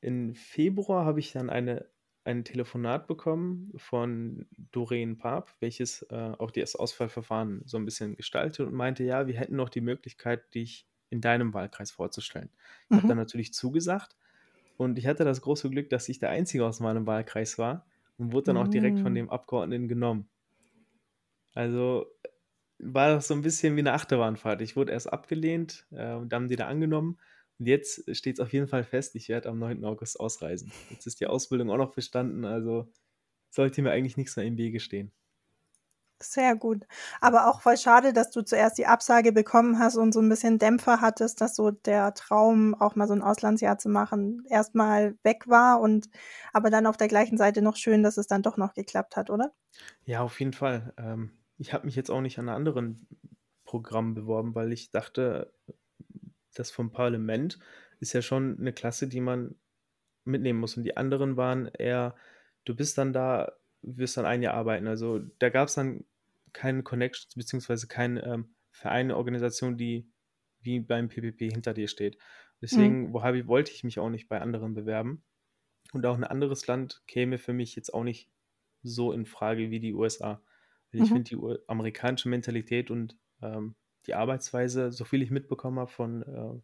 im 0.02 0.34
Februar 0.34 1.06
habe 1.06 1.20
ich 1.20 1.34
dann 1.34 1.50
eine, 1.50 1.86
ein 2.24 2.46
Telefonat 2.46 3.08
bekommen 3.08 3.72
von 3.76 4.48
Doreen 4.72 5.18
Paap, 5.18 5.56
welches 5.60 6.04
äh, 6.04 6.34
auch 6.38 6.52
das 6.52 6.76
Ausfallverfahren 6.76 7.64
so 7.66 7.78
ein 7.78 7.86
bisschen 7.86 8.16
gestaltet 8.16 8.68
und 8.68 8.74
meinte, 8.74 9.04
ja, 9.04 9.28
wir 9.28 9.38
hätten 9.38 9.56
noch 9.56 9.70
die 9.70 9.82
Möglichkeit, 9.82 10.54
dich 10.54 10.88
in 11.10 11.22
deinem 11.22 11.54
Wahlkreis 11.54 11.92
vorzustellen. 11.92 12.50
Ich 12.86 12.92
mhm. 12.92 12.96
habe 12.98 13.08
dann 13.08 13.18
natürlich 13.18 13.54
zugesagt 13.54 14.16
und 14.80 14.98
ich 14.98 15.08
hatte 15.08 15.26
das 15.26 15.42
große 15.42 15.70
Glück, 15.70 15.90
dass 15.90 16.08
ich 16.08 16.20
der 16.20 16.30
Einzige 16.30 16.66
aus 16.66 16.80
meinem 16.80 17.06
Wahlkreis 17.06 17.58
war 17.58 17.86
und 18.18 18.32
wurde 18.32 18.46
dann 18.46 18.58
auch 18.58 18.70
direkt 18.70 19.00
von 19.00 19.12
mm. 19.12 19.16
dem 19.16 19.30
Abgeordneten 19.30 19.90
genommen. 19.90 20.30
Also 21.54 22.06
war 22.78 23.10
das 23.10 23.28
so 23.28 23.34
ein 23.34 23.42
bisschen 23.42 23.76
wie 23.76 23.82
eine 23.82 23.92
Achterbahnfahrt. 23.92 24.62
Ich 24.62 24.78
wurde 24.78 24.94
erst 24.94 25.12
abgelehnt 25.12 25.86
äh, 25.92 26.14
und 26.14 26.32
dann 26.32 26.50
wieder 26.50 26.68
angenommen. 26.68 27.20
Und 27.60 27.66
jetzt 27.66 28.16
steht 28.16 28.36
es 28.36 28.40
auf 28.40 28.54
jeden 28.54 28.70
Fall 28.70 28.86
fest, 28.86 29.16
ich 29.16 29.28
werde 29.28 29.50
am 29.50 29.60
9. 29.60 29.84
August 29.84 30.18
ausreisen. 30.18 30.72
Jetzt 30.90 31.06
ist 31.06 31.20
die 31.20 31.28
Ausbildung 31.28 31.70
auch 31.72 31.78
noch 31.78 31.94
bestanden, 31.94 32.46
also 32.46 32.90
sollte 33.50 33.82
mir 33.82 33.92
eigentlich 33.92 34.16
nichts 34.16 34.38
mehr 34.38 34.46
im 34.46 34.58
Wege 34.58 34.80
stehen. 34.80 35.12
Sehr 36.22 36.56
gut. 36.56 36.86
Aber 37.22 37.48
auch 37.48 37.62
voll 37.62 37.78
schade, 37.78 38.12
dass 38.12 38.30
du 38.30 38.42
zuerst 38.42 38.78
die 38.78 38.86
Absage 38.86 39.32
bekommen 39.32 39.80
hast 39.80 39.96
und 39.96 40.14
so 40.14 40.20
ein 40.20 40.28
bisschen 40.28 40.60
Dämpfer 40.60 41.00
hattest, 41.00 41.40
dass 41.40 41.56
so 41.56 41.72
der 41.72 42.14
Traum, 42.14 42.76
auch 42.76 42.96
mal 42.96 43.08
so 43.08 43.14
ein 43.14 43.22
Auslandsjahr 43.22 43.78
zu 43.78 43.88
machen, 43.88 44.44
erstmal 44.50 45.18
weg 45.24 45.48
war 45.48 45.80
und 45.80 46.10
aber 46.52 46.70
dann 46.70 46.86
auf 46.88 46.98
der 46.98 47.08
gleichen 47.08 47.38
Seite 47.38 47.62
noch 47.62 47.78
schön, 47.78 48.04
dass 48.04 48.18
es 48.18 48.28
dann 48.28 48.44
doch 48.44 48.58
noch 48.58 48.74
geklappt 48.74 49.16
hat, 49.16 49.30
oder? 49.30 49.54
Ja, 50.04 50.22
auf 50.22 50.40
jeden 50.40 50.54
Fall. 50.54 50.94
Ähm, 50.98 51.32
ich 51.58 51.74
habe 51.74 51.86
mich 51.86 51.96
jetzt 51.96 52.12
auch 52.12 52.22
nicht 52.22 52.38
an 52.38 52.50
anderen 52.50 53.08
Programmen 53.64 54.14
beworben, 54.14 54.56
weil 54.56 54.74
ich 54.74 54.92
dachte, 54.92 55.54
das 56.54 56.72
vom 56.72 56.92
Parlament 56.92 57.60
ist 58.00 58.14
ja 58.14 58.22
schon 58.22 58.58
eine 58.60 58.74
Klasse, 58.74 59.08
die 59.08 59.22
man 59.22 59.56
mitnehmen 60.26 60.60
muss. 60.60 60.76
Und 60.76 60.84
die 60.84 60.98
anderen 60.98 61.38
waren 61.38 61.68
eher, 61.68 62.16
du 62.66 62.76
bist 62.76 62.98
dann 62.98 63.14
da 63.14 63.54
wirst 63.82 64.18
dann 64.18 64.26
ein 64.26 64.42
Jahr 64.42 64.54
arbeiten. 64.54 64.88
Also 64.88 65.20
da 65.40 65.50
gab 65.50 65.68
es 65.68 65.76
dann 65.76 66.06
keine 66.54 66.84
Connections, 66.84 67.36
beziehungsweise 67.36 67.88
keine 67.88 68.24
ähm, 68.24 68.56
Vereine, 68.72 69.18
Organisation, 69.18 69.78
die 69.78 70.10
wie 70.62 70.80
beim 70.80 71.10
PPP 71.10 71.52
hinter 71.52 71.74
dir 71.74 71.88
steht. 71.88 72.18
Deswegen 72.62 73.10
mhm. 73.10 73.14
wollte 73.14 73.72
ich 73.72 73.84
mich 73.84 74.00
auch 74.00 74.10
nicht 74.10 74.28
bei 74.28 74.42
anderen 74.42 74.74
bewerben. 74.74 75.24
Und 75.94 76.06
auch 76.06 76.16
ein 76.16 76.24
anderes 76.24 76.68
Land 76.68 77.02
käme 77.08 77.38
für 77.38 77.54
mich 77.54 77.76
jetzt 77.76 77.94
auch 77.94 78.04
nicht 78.04 78.30
so 78.84 79.12
in 79.12 79.26
Frage 79.26 79.72
wie 79.72 79.80
die 79.80 79.94
USA. 79.94 80.42
Weil 80.92 81.02
ich 81.02 81.10
Mhm. 81.10 81.26
finde 81.26 81.30
die 81.30 81.60
amerikanische 81.68 82.30
Mentalität 82.30 82.92
und 82.92 83.18
ähm, 83.42 83.76
die 84.06 84.14
Arbeitsweise, 84.14 84.92
so 84.92 85.06
viel 85.06 85.22
ich 85.22 85.32
mitbekommen 85.32 85.80
habe 85.80 85.92
von, 85.92 86.24
äh, 86.24 86.62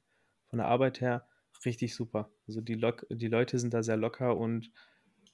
von 0.49 0.57
der 0.57 0.67
Arbeit 0.67 1.01
her, 1.01 1.27
richtig 1.65 1.95
super. 1.95 2.31
Also 2.47 2.61
die, 2.61 2.79
die 3.09 3.27
Leute 3.27 3.59
sind 3.59 3.73
da 3.73 3.83
sehr 3.83 3.97
locker 3.97 4.37
und 4.37 4.71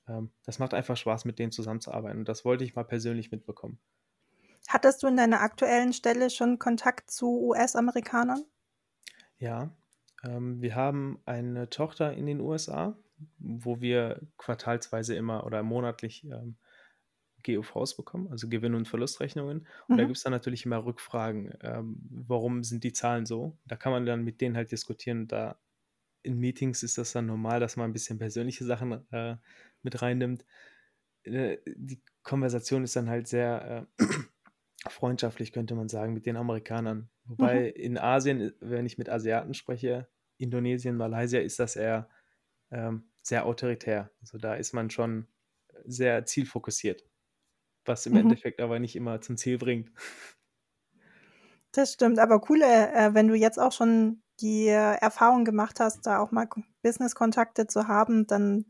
ähm, 0.07 0.31
das 0.45 0.59
macht 0.59 0.73
einfach 0.73 0.97
Spaß, 0.97 1.25
mit 1.25 1.39
denen 1.39 1.51
zusammenzuarbeiten. 1.51 2.19
Und 2.19 2.29
das 2.29 2.45
wollte 2.45 2.63
ich 2.63 2.75
mal 2.75 2.83
persönlich 2.83 3.31
mitbekommen. 3.31 3.79
Hattest 4.67 5.03
du 5.03 5.07
in 5.07 5.17
deiner 5.17 5.41
aktuellen 5.41 5.93
Stelle 5.93 6.29
schon 6.29 6.59
Kontakt 6.59 7.11
zu 7.11 7.49
US-Amerikanern? 7.49 8.43
Ja, 9.37 9.75
ähm, 10.23 10.61
wir 10.61 10.75
haben 10.75 11.19
eine 11.25 11.69
Tochter 11.69 12.13
in 12.13 12.25
den 12.25 12.39
USA, 12.39 12.97
wo 13.37 13.81
wir 13.81 14.21
quartalsweise 14.37 15.15
immer 15.15 15.45
oder 15.45 15.63
monatlich 15.63 16.23
ähm, 16.25 16.57
GOVs 17.43 17.95
bekommen, 17.95 18.27
also 18.29 18.47
Gewinn- 18.49 18.75
und 18.75 18.87
Verlustrechnungen. 18.87 19.67
Und 19.87 19.95
mhm. 19.95 19.97
da 19.97 20.03
gibt 20.03 20.17
es 20.17 20.23
dann 20.23 20.31
natürlich 20.31 20.65
immer 20.65 20.85
Rückfragen, 20.85 21.53
ähm, 21.61 21.97
warum 22.09 22.63
sind 22.63 22.83
die 22.83 22.93
Zahlen 22.93 23.25
so? 23.25 23.57
Da 23.65 23.75
kann 23.75 23.91
man 23.91 24.05
dann 24.05 24.23
mit 24.23 24.41
denen 24.41 24.55
halt 24.55 24.71
diskutieren. 24.71 25.27
Da 25.27 25.59
in 26.23 26.37
Meetings 26.37 26.83
ist 26.83 26.97
das 26.97 27.13
dann 27.13 27.25
normal, 27.25 27.59
dass 27.59 27.77
man 27.77 27.89
ein 27.89 27.93
bisschen 27.93 28.19
persönliche 28.19 28.63
Sachen 28.63 29.11
äh, 29.11 29.37
mit 29.83 30.01
reinnimmt. 30.01 30.45
Äh, 31.23 31.57
die 31.65 32.01
Konversation 32.23 32.83
ist 32.83 32.95
dann 32.95 33.09
halt 33.09 33.27
sehr 33.27 33.87
äh, 33.99 34.05
freundschaftlich, 34.89 35.51
könnte 35.51 35.75
man 35.75 35.89
sagen, 35.89 36.13
mit 36.13 36.25
den 36.25 36.37
Amerikanern. 36.37 37.09
Wobei 37.25 37.73
mhm. 37.75 37.81
in 37.81 37.97
Asien, 37.97 38.53
wenn 38.59 38.85
ich 38.85 38.97
mit 38.97 39.09
Asiaten 39.09 39.53
spreche, 39.53 40.07
Indonesien, 40.37 40.97
Malaysia, 40.97 41.39
ist 41.39 41.59
das 41.59 41.75
eher 41.75 42.09
ähm, 42.71 43.09
sehr 43.21 43.45
autoritär. 43.45 44.11
Also 44.21 44.37
da 44.37 44.55
ist 44.55 44.73
man 44.73 44.89
schon 44.89 45.27
sehr 45.85 46.25
zielfokussiert, 46.25 47.03
was 47.85 48.05
im 48.05 48.13
mhm. 48.13 48.19
Endeffekt 48.19 48.59
aber 48.59 48.79
nicht 48.79 48.95
immer 48.95 49.21
zum 49.21 49.37
Ziel 49.37 49.57
bringt. 49.57 49.91
Das 51.73 51.93
stimmt, 51.93 52.19
aber 52.19 52.41
cool, 52.49 52.61
äh, 52.63 53.13
wenn 53.13 53.29
du 53.29 53.33
jetzt 53.33 53.57
auch 53.57 53.71
schon 53.71 54.21
die 54.41 54.67
Erfahrung 54.67 55.45
gemacht 55.45 55.79
hast, 55.79 56.05
da 56.05 56.19
auch 56.19 56.31
mal 56.31 56.49
Business-Kontakte 56.81 57.65
zu 57.67 57.87
haben, 57.87 58.27
dann 58.27 58.65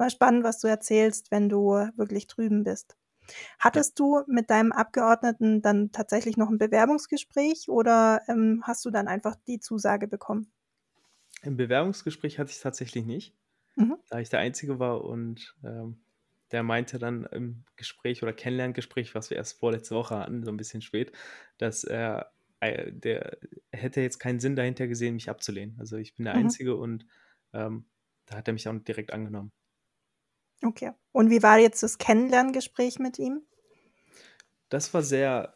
mal 0.00 0.10
spannend, 0.10 0.42
was 0.42 0.58
du 0.58 0.66
erzählst, 0.66 1.30
wenn 1.30 1.48
du 1.48 1.72
wirklich 1.96 2.26
drüben 2.26 2.64
bist. 2.64 2.96
Hattest 3.58 3.98
du 3.98 4.22
mit 4.26 4.50
deinem 4.50 4.72
Abgeordneten 4.72 5.62
dann 5.62 5.92
tatsächlich 5.92 6.36
noch 6.36 6.48
ein 6.50 6.58
Bewerbungsgespräch 6.58 7.68
oder 7.68 8.22
ähm, 8.26 8.62
hast 8.64 8.84
du 8.84 8.90
dann 8.90 9.06
einfach 9.06 9.36
die 9.46 9.60
Zusage 9.60 10.08
bekommen? 10.08 10.50
Im 11.42 11.56
Bewerbungsgespräch 11.56 12.38
hatte 12.38 12.50
ich 12.50 12.56
es 12.56 12.62
tatsächlich 12.62 13.06
nicht, 13.06 13.36
mhm. 13.76 13.96
da 14.08 14.18
ich 14.18 14.30
der 14.30 14.40
Einzige 14.40 14.80
war 14.80 15.04
und 15.04 15.54
ähm, 15.62 16.00
der 16.50 16.64
meinte 16.64 16.98
dann 16.98 17.24
im 17.26 17.64
Gespräch 17.76 18.22
oder 18.24 18.32
Kennenlerngespräch, 18.32 19.14
was 19.14 19.30
wir 19.30 19.36
erst 19.36 19.60
vorletzte 19.60 19.94
Woche 19.94 20.18
hatten, 20.18 20.44
so 20.44 20.50
ein 20.50 20.56
bisschen 20.56 20.82
spät, 20.82 21.12
dass 21.58 21.84
er 21.84 22.32
äh, 22.60 22.92
der 22.92 23.38
hätte 23.72 24.00
jetzt 24.00 24.18
keinen 24.18 24.40
Sinn 24.40 24.56
dahinter 24.56 24.86
gesehen, 24.86 25.14
mich 25.14 25.30
abzulehnen. 25.30 25.76
Also 25.78 25.96
ich 25.96 26.14
bin 26.14 26.24
der 26.24 26.34
mhm. 26.34 26.44
Einzige 26.44 26.76
und 26.76 27.06
ähm, 27.52 27.86
da 28.26 28.36
hat 28.36 28.48
er 28.48 28.52
mich 28.52 28.68
auch 28.68 28.78
direkt 28.78 29.12
angenommen. 29.12 29.52
Okay. 30.62 30.92
Und 31.12 31.30
wie 31.30 31.42
war 31.42 31.58
jetzt 31.58 31.82
das 31.82 31.98
Kennenlerngespräch 31.98 32.98
mit 32.98 33.18
ihm? 33.18 33.42
Das 34.68 34.92
war 34.94 35.02
sehr, 35.02 35.54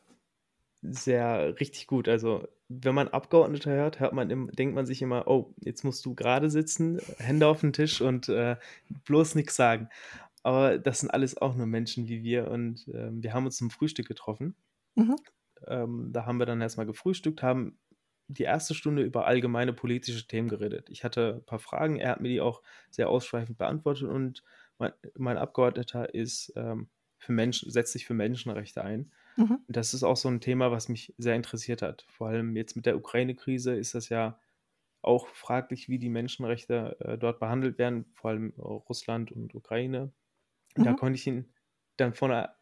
sehr 0.83 1.59
richtig 1.61 1.87
gut. 1.87 2.09
Also, 2.09 2.47
wenn 2.69 2.95
man 2.95 3.09
Abgeordneter 3.09 3.71
hört, 3.71 4.01
hört 4.01 4.15
man 4.15 4.31
im, 4.31 4.51
denkt 4.51 4.75
man 4.75 4.87
sich 4.87 5.03
immer, 5.03 5.29
oh, 5.29 5.55
jetzt 5.61 5.85
musst 5.85 6.05
du 6.05 6.15
gerade 6.15 6.51
sitzen, 6.51 6.99
Hände 7.19 7.47
auf 7.47 7.61
den 7.61 7.73
Tisch 7.73 8.01
und 8.01 8.29
äh, 8.29 8.57
bloß 9.05 9.35
nichts 9.35 9.57
sagen. 9.57 9.89
Aber 10.43 10.79
das 10.79 11.01
sind 11.01 11.11
alles 11.11 11.37
auch 11.37 11.55
nur 11.55 11.67
Menschen 11.67 12.09
wie 12.09 12.23
wir 12.23 12.51
und 12.51 12.89
äh, 12.89 13.11
wir 13.11 13.33
haben 13.33 13.47
uns 13.47 13.57
zum 13.57 13.71
Frühstück 13.71 14.09
getroffen. 14.09 14.55
Mhm. 14.95 15.17
Ähm, 15.67 16.11
da 16.13 16.27
haben 16.27 16.39
wir 16.39 16.47
dann 16.47 16.61
erstmal 16.61 16.87
gefrühstückt, 16.87 17.43
haben 17.43 17.79
die 18.29 18.43
erste 18.43 18.75
Stunde 18.75 19.03
über 19.03 19.27
allgemeine 19.27 19.73
politische 19.73 20.27
Themen 20.27 20.49
geredet. 20.49 20.89
Ich 20.91 21.05
hatte 21.05 21.37
ein 21.37 21.47
paar 21.47 21.59
Fragen, 21.59 21.97
er 21.97 22.11
hat 22.11 22.21
mir 22.21 22.29
die 22.29 22.41
auch 22.41 22.63
sehr 22.91 23.09
ausschweifend 23.09 23.59
beantwortet 23.59 24.09
und 24.09 24.43
mein, 24.79 24.93
mein 25.17 25.39
Abgeordneter 25.39 26.15
ist 26.15 26.53
ähm, 26.57 26.89
für 27.19 27.33
Menschen, 27.33 27.71
setzt 27.71 27.93
sich 27.93 28.07
für 28.07 28.15
Menschenrechte 28.15 28.85
ein. 28.85 29.13
Mhm. 29.37 29.61
Das 29.69 29.95
ist 29.95 30.03
auch 30.03 30.17
so 30.17 30.29
ein 30.29 30.41
Thema, 30.41 30.71
was 30.71 30.89
mich 30.89 31.15
sehr 31.19 31.35
interessiert 31.35 31.83
hat. 31.83 32.05
Vor 32.09 32.29
allem 32.29 32.57
jetzt 32.57 32.77
mit 32.77 32.87
der 32.87 32.97
Ukraine-Krise 32.97 33.75
ist 33.75 33.95
das 33.95 34.09
ja 34.09 34.39
auch 35.03 35.29
fraglich, 35.29 35.89
wie 35.89 35.99
die 35.99 36.09
Menschenrechte 36.09 36.97
äh, 37.01 37.19
dort 37.19 37.41
behandelt 37.41 37.79
werden, 37.79 38.07
vor 38.15 38.31
allem 38.31 38.51
Russland 38.59 39.33
und 39.33 39.55
Ukraine. 39.55 40.13
Mhm. 40.77 40.85
Da 40.85 40.93
konnte 40.95 41.19
ich 41.19 41.27
ihn 41.27 41.53
dann 41.97 42.15
von 42.15 42.31
der, 42.31 42.57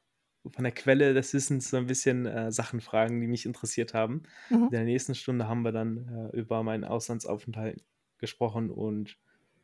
von 0.51 0.65
der 0.65 0.73
Quelle 0.73 1.15
des 1.15 1.33
Wissens 1.35 1.71
so 1.71 1.77
ein 1.77 1.87
bisschen 1.87 2.27
äh, 2.27 2.51
Sachen 2.51 2.81
fragen, 2.81 3.21
die 3.21 3.29
mich 3.29 3.47
interessiert 3.47 3.95
haben. 3.95 4.25
Mhm. 4.51 4.65
In 4.65 4.71
der 4.71 4.85
nächsten 4.85 5.15
Stunde 5.15 5.49
haben 5.49 5.63
wir 5.63 5.73
dann 5.73 6.31
äh, 6.33 6.37
über 6.37 6.63
meinen 6.63 6.85
Auslandsaufenthalt 6.85 7.85
gesprochen 8.19 8.71
und 8.71 9.19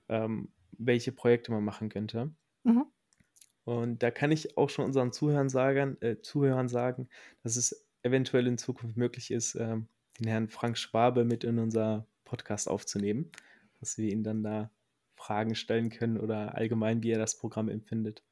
ähm, 0.08 0.52
welche 0.72 1.12
Projekte 1.12 1.52
man 1.52 1.64
machen 1.64 1.88
könnte. 1.88 2.30
Mhm. 2.64 2.86
Und 3.64 4.02
da 4.02 4.10
kann 4.10 4.32
ich 4.32 4.56
auch 4.56 4.70
schon 4.70 4.86
unseren 4.86 5.12
Zuhörern 5.12 5.48
sagen, 5.48 5.96
äh, 6.00 6.20
Zuhörern 6.22 6.68
sagen, 6.68 7.08
dass 7.42 7.56
es 7.56 7.86
eventuell 8.02 8.46
in 8.46 8.58
Zukunft 8.58 8.96
möglich 8.96 9.30
ist, 9.30 9.54
äh, 9.56 9.76
den 10.18 10.26
Herrn 10.26 10.48
Frank 10.48 10.78
Schwabe 10.78 11.24
mit 11.24 11.44
in 11.44 11.58
unser 11.58 12.06
Podcast 12.24 12.68
aufzunehmen, 12.68 13.30
dass 13.80 13.98
wir 13.98 14.10
ihn 14.10 14.24
dann 14.24 14.42
da 14.42 14.70
Fragen 15.16 15.54
stellen 15.54 15.90
können 15.90 16.18
oder 16.18 16.54
allgemein, 16.54 17.02
wie 17.02 17.10
er 17.10 17.18
das 17.18 17.36
Programm 17.36 17.68
empfindet. 17.68 18.22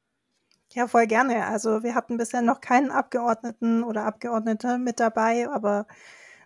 Ja, 0.73 0.87
voll 0.87 1.07
gerne. 1.07 1.45
Also 1.45 1.83
wir 1.83 1.95
hatten 1.95 2.17
bisher 2.17 2.41
noch 2.41 2.61
keinen 2.61 2.91
Abgeordneten 2.91 3.83
oder 3.83 4.05
Abgeordnete 4.05 4.77
mit 4.77 4.99
dabei, 4.99 5.49
aber 5.49 5.87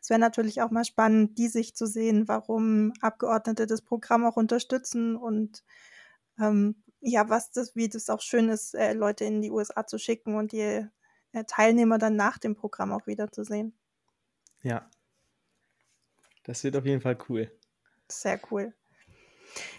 es 0.02 0.10
wäre 0.10 0.20
natürlich 0.20 0.62
auch 0.62 0.72
mal 0.72 0.84
spannend, 0.84 1.38
die 1.38 1.48
Sicht 1.48 1.78
zu 1.78 1.86
sehen, 1.86 2.28
warum 2.28 2.92
Abgeordnete 3.02 3.68
das 3.68 3.82
Programm 3.82 4.26
auch 4.26 4.36
unterstützen 4.36 5.16
und 5.16 5.64
ähm, 6.40 6.84
ja, 7.02 7.30
was 7.30 7.52
das, 7.52 7.76
wie 7.76 7.88
das 7.88 8.10
auch 8.10 8.22
schön 8.22 8.50
ist, 8.50 8.74
äh, 8.74 8.94
Leute 8.94 9.26
in 9.26 9.42
die 9.42 9.52
USA 9.52 9.86
zu 9.86 10.00
schicken 10.00 10.36
und 10.36 10.52
die 10.52 10.88
äh, 11.34 11.44
Teilnehmer 11.48 12.00
dann 12.00 12.16
nach 12.16 12.40
dem 12.40 12.56
Programm 12.56 12.92
auch 12.92 13.06
wiederzusehen. 13.08 13.78
Ja. 14.64 14.90
Das 16.44 16.64
wird 16.64 16.76
auf 16.76 16.86
jeden 16.86 17.02
Fall 17.02 17.18
cool. 17.30 17.52
Sehr 18.08 18.40
cool. 18.50 18.74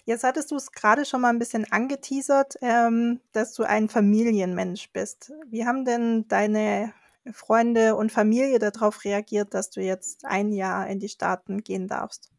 Jetzt 0.04 0.22
hattest 0.22 0.50
du 0.50 0.56
es 0.56 0.70
gerade 0.70 1.04
schon 1.04 1.20
mal 1.20 1.30
ein 1.30 1.38
bisschen 1.38 1.70
angeteasert, 1.70 2.56
ähm, 2.60 3.20
dass 3.32 3.54
du 3.54 3.64
ein 3.64 3.88
Familienmensch 3.88 4.92
bist. 4.92 5.32
Wie 5.48 5.66
haben 5.66 5.84
denn 5.84 6.28
deine 6.28 6.92
Freunde 7.32 7.94
und 7.94 8.10
Familie 8.10 8.58
darauf 8.58 9.04
reagiert, 9.04 9.54
dass 9.54 9.70
du 9.70 9.80
jetzt 9.80 10.24
ein 10.24 10.52
Jahr 10.52 10.88
in 10.88 10.98
die 10.98 11.08
Staaten 11.08 11.62
gehen 11.62 11.86
darfst? 11.86 12.32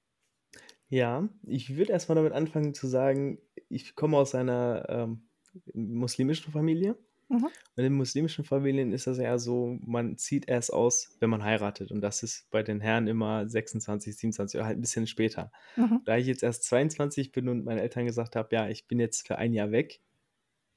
Ja, 0.90 1.28
ich 1.48 1.76
würde 1.76 1.94
erstmal 1.94 2.16
damit 2.16 2.34
anfangen 2.34 2.74
zu 2.74 2.88
sagen, 2.88 3.40
ich 3.70 3.96
komme 3.96 4.18
aus 4.18 4.36
einer 4.36 4.86
ähm, 4.90 5.28
muslimischen 5.74 6.52
Familie. 6.52 6.98
Mhm. 7.30 7.48
Und 7.76 7.84
in 7.84 7.94
muslimischen 7.94 8.44
Familien 8.44 8.92
ist 8.92 9.08
das 9.08 9.18
ja 9.18 9.38
so, 9.40 9.78
man 9.82 10.18
zieht 10.18 10.48
erst 10.48 10.72
aus, 10.72 11.16
wenn 11.20 11.30
man 11.30 11.44
heiratet. 11.44 11.92
Und 11.92 12.02
das 12.02 12.22
ist 12.22 12.50
bei 12.52 12.62
den 12.62 12.80
Herren 12.80 13.08
immer 13.08 13.48
26, 13.48 14.16
27 14.16 14.60
oder 14.60 14.68
halt 14.68 14.78
ein 14.78 14.82
bisschen 14.82 15.08
später. 15.08 15.52
Mhm. 15.76 16.02
Da 16.06 16.18
ich 16.18 16.28
jetzt 16.28 16.44
erst 16.44 16.66
22 16.66 17.32
bin 17.32 17.50
und 17.50 17.66
meinen 17.66 17.80
Eltern 17.80 18.06
gesagt 18.06 18.36
habe, 18.36 18.54
ja, 18.56 18.70
ich 18.70 18.88
bin 18.88 19.00
jetzt 19.00 19.26
für 19.26 19.38
ein 19.38 19.54
Jahr 19.54 19.72
weg, 19.72 20.02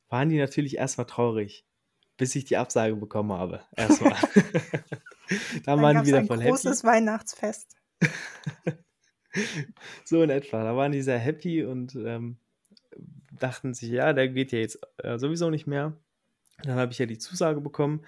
waren 0.09 0.29
die 0.29 0.39
natürlich 0.39 0.77
erstmal 0.77 1.07
traurig, 1.07 1.67
bis 2.17 2.35
ich 2.35 2.45
die 2.45 2.57
Absage 2.57 2.97
bekommen 2.97 3.33
habe. 3.33 3.61
Erstmal. 3.77 4.15
da 5.65 5.81
waren 5.81 6.03
die 6.03 6.09
wieder 6.09 6.19
ein 6.19 6.27
voll 6.27 6.39
happy. 6.39 6.51
großes 6.51 6.85
Weihnachtsfest. 6.85 7.77
so 10.05 10.23
in 10.23 10.31
etwa. 10.31 10.65
Da 10.65 10.77
waren 10.77 10.93
die 10.93 11.03
sehr 11.03 11.19
happy 11.19 11.65
und 11.65 11.95
ähm, 11.95 12.39
dachten 13.33 13.75
sich, 13.75 13.91
ja, 13.91 14.13
der 14.13 14.29
geht 14.29 14.53
ja 14.53 14.59
jetzt 14.59 14.79
äh, 14.99 15.19
sowieso 15.19 15.51
nicht 15.51 15.67
mehr. 15.67 15.97
Dann 16.63 16.77
habe 16.77 16.93
ich 16.93 16.99
ja 16.99 17.07
die 17.07 17.19
Zusage 17.19 17.61
bekommen. 17.61 18.05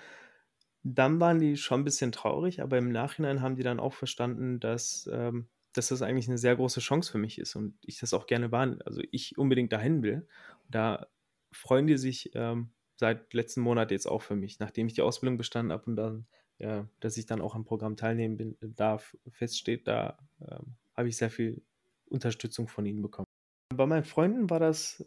Dann 0.82 1.20
waren 1.20 1.38
die 1.38 1.56
schon 1.56 1.80
ein 1.80 1.84
bisschen 1.84 2.12
traurig, 2.12 2.62
aber 2.62 2.78
im 2.78 2.90
Nachhinein 2.90 3.42
haben 3.42 3.56
die 3.56 3.62
dann 3.62 3.80
auch 3.80 3.92
verstanden, 3.92 4.58
dass, 4.60 5.08
ähm, 5.12 5.48
dass 5.74 5.88
das 5.88 6.02
eigentlich 6.02 6.28
eine 6.28 6.38
sehr 6.38 6.56
große 6.56 6.80
Chance 6.80 7.12
für 7.12 7.18
mich 7.18 7.38
ist 7.38 7.56
und 7.56 7.76
ich 7.82 7.98
das 7.98 8.14
auch 8.14 8.26
gerne 8.26 8.52
war, 8.52 8.76
also 8.86 9.02
ich 9.10 9.36
unbedingt 9.36 9.72
dahin 9.72 10.02
will. 10.02 10.26
Da 10.70 11.08
freuen 11.52 11.86
die 11.86 11.98
sich 11.98 12.30
ähm, 12.34 12.70
seit 12.98 13.32
letzten 13.32 13.60
Monat 13.60 13.90
jetzt 13.90 14.06
auch 14.06 14.22
für 14.22 14.36
mich, 14.36 14.58
nachdem 14.58 14.88
ich 14.88 14.94
die 14.94 15.02
Ausbildung 15.02 15.38
bestanden 15.38 15.72
habe 15.72 15.84
und 15.86 15.96
dann, 15.96 16.26
ja, 16.58 16.88
dass 17.00 17.16
ich 17.16 17.26
dann 17.26 17.40
auch 17.40 17.54
am 17.54 17.64
Programm 17.64 17.96
teilnehmen 17.96 18.36
bin, 18.36 18.56
darf, 18.60 19.16
feststeht, 19.30 19.86
da 19.86 20.18
ähm, 20.40 20.74
habe 20.96 21.08
ich 21.08 21.16
sehr 21.16 21.30
viel 21.30 21.62
Unterstützung 22.06 22.68
von 22.68 22.84
ihnen 22.86 23.02
bekommen. 23.02 23.26
Bei 23.74 23.86
meinen 23.86 24.04
Freunden 24.04 24.50
war 24.50 24.58
das 24.58 25.04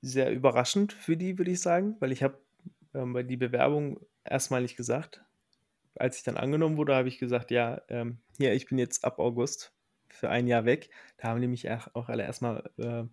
sehr 0.00 0.32
überraschend 0.32 0.92
für 0.92 1.16
die, 1.16 1.38
würde 1.38 1.52
ich 1.52 1.60
sagen, 1.60 1.96
weil 2.00 2.10
ich 2.10 2.22
habe 2.22 2.38
ähm, 2.94 3.26
die 3.28 3.36
Bewerbung 3.36 4.00
erstmalig 4.24 4.76
gesagt. 4.76 5.24
Als 5.94 6.16
ich 6.16 6.24
dann 6.24 6.36
angenommen 6.36 6.76
wurde, 6.76 6.96
habe 6.96 7.08
ich 7.08 7.18
gesagt, 7.18 7.50
ja, 7.50 7.82
ähm, 7.88 8.18
hier, 8.38 8.54
ich 8.54 8.66
bin 8.66 8.78
jetzt 8.78 9.04
ab 9.04 9.20
August 9.20 9.72
für 10.08 10.28
ein 10.28 10.48
Jahr 10.48 10.64
weg. 10.64 10.90
Da 11.18 11.28
haben 11.28 11.40
die 11.40 11.46
mich 11.46 11.70
auch 11.70 12.08
alle 12.08 12.24
erstmal 12.24 12.68
äh, 12.78 13.04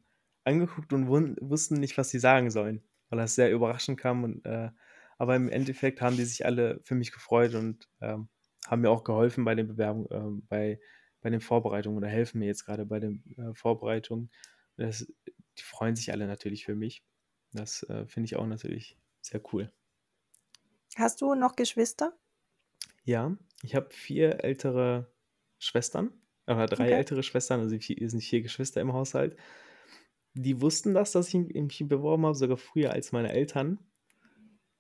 angeguckt 0.46 0.94
und 0.94 1.08
wussten 1.08 1.76
nicht, 1.76 1.98
was 1.98 2.10
sie 2.10 2.20
sagen 2.20 2.50
sollen, 2.50 2.82
weil 3.10 3.20
das 3.20 3.36
sehr 3.36 3.52
überraschend 3.52 4.00
kam. 4.00 4.24
Und, 4.24 4.46
äh, 4.46 4.70
aber 5.18 5.36
im 5.36 5.50
Endeffekt 5.50 6.02
haben 6.02 6.18
die 6.18 6.26
sich 6.26 6.46
alle 6.46 6.80
für 6.84 6.96
mich 6.96 7.12
gefreut 7.12 7.56
und 7.56 7.88
ähm, 8.02 8.30
haben 8.68 8.82
mir 8.82 8.90
auch 8.90 9.04
geholfen 9.04 9.46
bei 9.46 9.56
den 9.56 9.68
Bewerbungen, 9.68 10.40
äh, 10.40 10.42
bei, 10.48 10.80
bei 11.22 11.30
den 11.30 11.42
Vorbereitungen 11.42 11.98
oder 11.98 12.08
helfen 12.08 12.40
mir 12.40 12.48
jetzt 12.48 12.66
gerade 12.66 12.86
bei 12.86 13.00
den 13.00 13.24
äh, 13.38 13.54
Vorbereitungen. 13.54 14.32
Das, 14.78 15.06
die 15.58 15.64
freuen 15.64 15.96
sich 15.96 16.12
alle 16.12 16.28
natürlich 16.28 16.66
für 16.66 16.76
mich. 16.76 17.04
Das 17.52 17.84
äh, 17.84 18.06
finde 18.08 18.26
ich 18.26 18.36
auch 18.36 18.46
natürlich 18.46 18.98
sehr 19.22 19.42
cool. 19.52 19.72
Hast 20.96 21.22
du 21.22 21.36
noch 21.36 21.56
Geschwister? 21.56 22.18
Ja, 23.04 23.36
ich 23.64 23.76
habe 23.76 23.90
vier 23.92 24.44
ältere 24.44 25.12
Schwestern, 25.58 26.14
oder 26.48 26.66
drei 26.66 26.86
okay. 26.86 26.94
ältere 26.94 27.24
Schwestern, 27.24 27.60
also 27.60 27.76
wir 27.76 28.10
sind 28.10 28.22
vier 28.22 28.42
Geschwister 28.42 28.82
im 28.82 28.94
Haushalt. 28.94 29.36
Die 30.34 30.62
wussten 30.62 30.94
das, 30.94 31.12
dass 31.12 31.34
ich 31.34 31.36
mich 31.36 31.84
beworben 31.88 32.26
habe, 32.26 32.36
sogar 32.36 32.58
früher 32.58 32.94
als 32.94 33.12
meine 33.12 33.32
Eltern. 33.32 33.80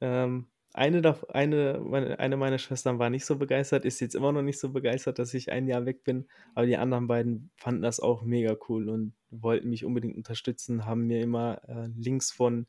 Ähm, 0.02 0.48
eine, 0.74 1.18
eine, 1.30 2.20
eine 2.20 2.38
meiner 2.38 2.60
Schwestern 2.60 3.00
war 3.00 3.10
nicht 3.10 3.26
so 3.26 3.38
begeistert, 3.38 3.86
ist 3.86 4.00
jetzt 4.00 4.16
immer 4.16 4.32
noch 4.32 4.44
nicht 4.44 4.60
so 4.60 4.70
begeistert, 4.70 5.18
dass 5.20 5.34
ich 5.34 5.52
ein 5.52 5.68
Jahr 5.68 5.86
weg 5.86 6.04
bin. 6.04 6.28
Aber 6.54 6.68
die 6.68 6.78
anderen 6.78 7.08
beiden 7.08 7.52
fanden 7.58 7.82
das 7.82 8.00
auch 8.00 8.22
mega 8.24 8.56
cool 8.70 8.88
und 8.90 9.14
wollten 9.32 9.70
mich 9.70 9.84
unbedingt 9.84 10.16
unterstützen, 10.16 10.86
haben 10.86 11.08
mir 11.08 11.22
immer 11.22 11.62
äh, 11.68 11.88
Links 11.98 12.32
von 12.32 12.68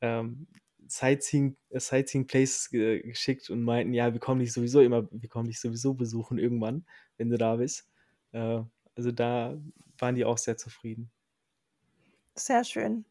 ähm, 0.00 0.48
Sightseeing, 0.88 1.56
äh, 1.70 1.80
Sightseeing 1.80 2.26
Places 2.26 2.70
ge 2.70 3.02
geschickt 3.02 3.48
und 3.50 3.62
meinten, 3.62 3.94
ja, 3.94 4.12
wir 4.12 4.20
kommen 4.20 4.40
dich 4.40 4.52
sowieso 4.52 4.80
immer, 4.80 5.08
wir 5.10 5.28
kommen 5.28 5.48
dich 5.48 5.60
sowieso 5.60 5.94
besuchen 5.94 6.38
irgendwann, 6.38 6.84
wenn 7.16 7.30
du 7.30 7.38
da 7.38 7.56
bist. 7.56 7.88
Äh, 8.32 8.62
also 8.96 9.12
da 9.12 9.56
waren 9.98 10.14
die 10.16 10.24
auch 10.24 10.38
sehr 10.38 10.56
zufrieden. 10.56 11.10
Sehr 12.38 12.64
schön. 12.64 13.04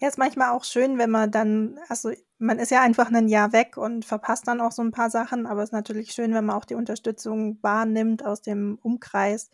Ja, 0.00 0.08
ist 0.08 0.18
manchmal 0.18 0.50
auch 0.52 0.64
schön, 0.64 0.98
wenn 0.98 1.10
man 1.10 1.30
dann, 1.30 1.78
also 1.88 2.12
man 2.38 2.58
ist 2.58 2.70
ja 2.70 2.82
einfach 2.82 3.10
ein 3.12 3.28
Jahr 3.28 3.52
weg 3.52 3.76
und 3.76 4.04
verpasst 4.04 4.48
dann 4.48 4.60
auch 4.60 4.72
so 4.72 4.82
ein 4.82 4.92
paar 4.92 5.10
Sachen, 5.10 5.46
aber 5.46 5.62
es 5.62 5.70
ist 5.70 5.72
natürlich 5.74 6.12
schön, 6.12 6.34
wenn 6.34 6.44
man 6.46 6.56
auch 6.56 6.64
die 6.66 6.74
Unterstützung 6.76 7.58
wahrnimmt 7.62 8.24
aus 8.24 8.42
dem 8.42 8.78
Umkreis, 8.82 9.50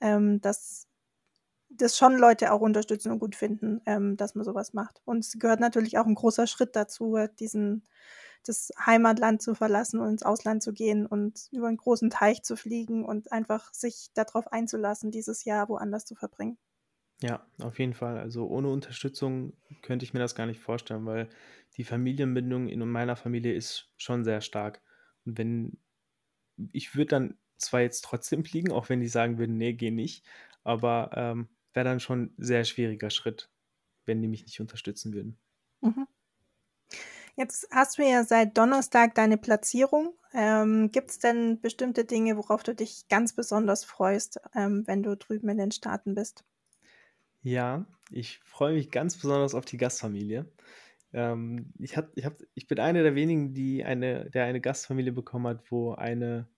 ähm, 0.00 0.40
dass 0.42 0.86
das 1.70 1.98
schon 1.98 2.18
Leute 2.18 2.52
auch 2.52 2.60
unterstützen 2.62 3.12
und 3.12 3.20
gut 3.20 3.36
finden, 3.36 3.80
ähm, 3.86 4.16
dass 4.16 4.34
man 4.36 4.44
sowas 4.44 4.74
macht. 4.74 5.02
Und 5.06 5.20
es 5.24 5.38
gehört 5.38 5.60
natürlich 5.60 5.98
auch 5.98 6.06
ein 6.06 6.14
großer 6.16 6.46
Schritt 6.48 6.76
dazu, 6.76 7.18
diesen 7.40 7.86
das 8.46 8.72
Heimatland 8.86 9.42
zu 9.42 9.54
verlassen 9.54 10.00
und 10.00 10.08
ins 10.10 10.22
Ausland 10.24 10.62
zu 10.62 10.72
gehen 10.74 11.06
und 11.06 11.48
über 11.52 11.68
einen 11.68 11.78
großen 11.78 12.10
Teich 12.10 12.42
zu 12.44 12.56
fliegen 12.56 13.04
und 13.04 13.32
einfach 13.32 13.72
sich 13.74 14.08
darauf 14.14 14.52
einzulassen, 14.52 15.10
dieses 15.12 15.44
Jahr 15.44 15.68
woanders 15.70 16.06
zu 16.06 16.14
verbringen. 16.16 16.58
Ja, 17.24 17.46
auf 17.58 17.78
jeden 17.78 17.94
Fall. 17.94 18.18
Also 18.18 18.46
ohne 18.48 18.68
Unterstützung 18.68 19.54
könnte 19.80 20.04
ich 20.04 20.12
mir 20.12 20.20
das 20.20 20.34
gar 20.34 20.44
nicht 20.44 20.60
vorstellen, 20.60 21.06
weil 21.06 21.30
die 21.78 21.84
Familienbindung 21.84 22.68
in 22.68 22.86
meiner 22.86 23.16
Familie 23.16 23.54
ist 23.54 23.90
schon 23.96 24.24
sehr 24.24 24.42
stark. 24.42 24.82
Und 25.24 25.38
wenn 25.38 25.78
ich 26.72 26.94
würde 26.96 27.08
dann 27.08 27.38
zwar 27.58 27.80
jetzt 27.80 28.04
trotzdem 28.04 28.44
fliegen, 28.46 28.72
auch 28.72 28.90
wenn 28.90 29.00
die 29.00 29.08
sagen 29.08 29.38
würden, 29.38 29.56
nee, 29.56 29.72
geh 29.74 29.90
nicht, 29.90 30.26
aber 30.64 31.12
ähm, 31.14 31.48
wäre 31.72 31.84
dann 31.86 32.00
schon 32.00 32.24
ein 32.24 32.34
sehr 32.38 32.64
schwieriger 32.64 33.10
Schritt, 33.10 33.50
wenn 34.06 34.22
die 34.22 34.28
mich 34.28 34.44
nicht 34.44 34.60
unterstützen 34.60 35.14
würden. 35.14 35.38
Mhm. 35.82 36.04
Jetzt 37.36 37.68
hast 37.70 37.98
du 37.98 38.02
ja 38.02 38.24
seit 38.24 38.56
Donnerstag 38.58 39.14
deine 39.14 39.36
Platzierung. 39.38 40.14
Ähm, 40.32 40.90
Gibt 40.92 41.10
es 41.10 41.18
denn 41.18 41.60
bestimmte 41.60 42.04
Dinge, 42.04 42.36
worauf 42.36 42.62
du 42.62 42.74
dich 42.74 43.08
ganz 43.08 43.32
besonders 43.34 43.84
freust, 43.84 44.40
ähm, 44.54 44.82
wenn 44.86 45.02
du 45.02 45.16
drüben 45.16 45.48
in 45.48 45.58
den 45.58 45.70
Staaten 45.72 46.14
bist? 46.14 46.44
Ja, 47.44 47.86
ich 48.10 48.38
freue 48.38 48.72
mich 48.74 48.90
ganz 48.90 49.16
besonders 49.18 49.54
auf 49.54 49.66
die 49.66 49.76
Gastfamilie. 49.76 50.50
Ähm, 51.12 51.72
ich, 51.78 51.96
hab, 51.96 52.10
ich, 52.16 52.24
hab, 52.24 52.38
ich 52.54 52.66
bin 52.66 52.80
einer 52.80 53.02
der 53.02 53.14
wenigen, 53.14 53.52
die 53.52 53.84
eine, 53.84 54.30
der 54.30 54.46
eine 54.46 54.62
Gastfamilie 54.62 55.12
bekommen 55.12 55.46
hat, 55.46 55.70
wo 55.70 55.92
eine 55.92 56.48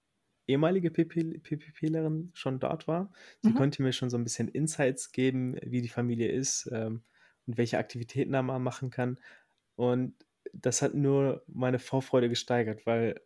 ehemalige 0.46 0.92
PPPlerin 0.92 2.30
schon 2.34 2.60
dort 2.60 2.86
war. 2.86 3.12
Die 3.44 3.48
mhm. 3.48 3.54
konnte 3.56 3.82
mir 3.82 3.92
schon 3.92 4.10
so 4.10 4.16
ein 4.16 4.22
bisschen 4.22 4.46
Insights 4.46 5.10
geben, 5.10 5.56
wie 5.60 5.82
die 5.82 5.88
Familie 5.88 6.30
ist 6.30 6.70
ähm, 6.72 7.02
und 7.48 7.58
welche 7.58 7.78
Aktivitäten 7.78 8.30
man 8.30 8.62
machen 8.62 8.90
kann. 8.90 9.18
Und 9.74 10.14
das 10.52 10.82
hat 10.82 10.94
nur 10.94 11.42
meine 11.48 11.80
Vorfreude 11.80 12.28
gesteigert, 12.28 12.86
weil 12.86 13.20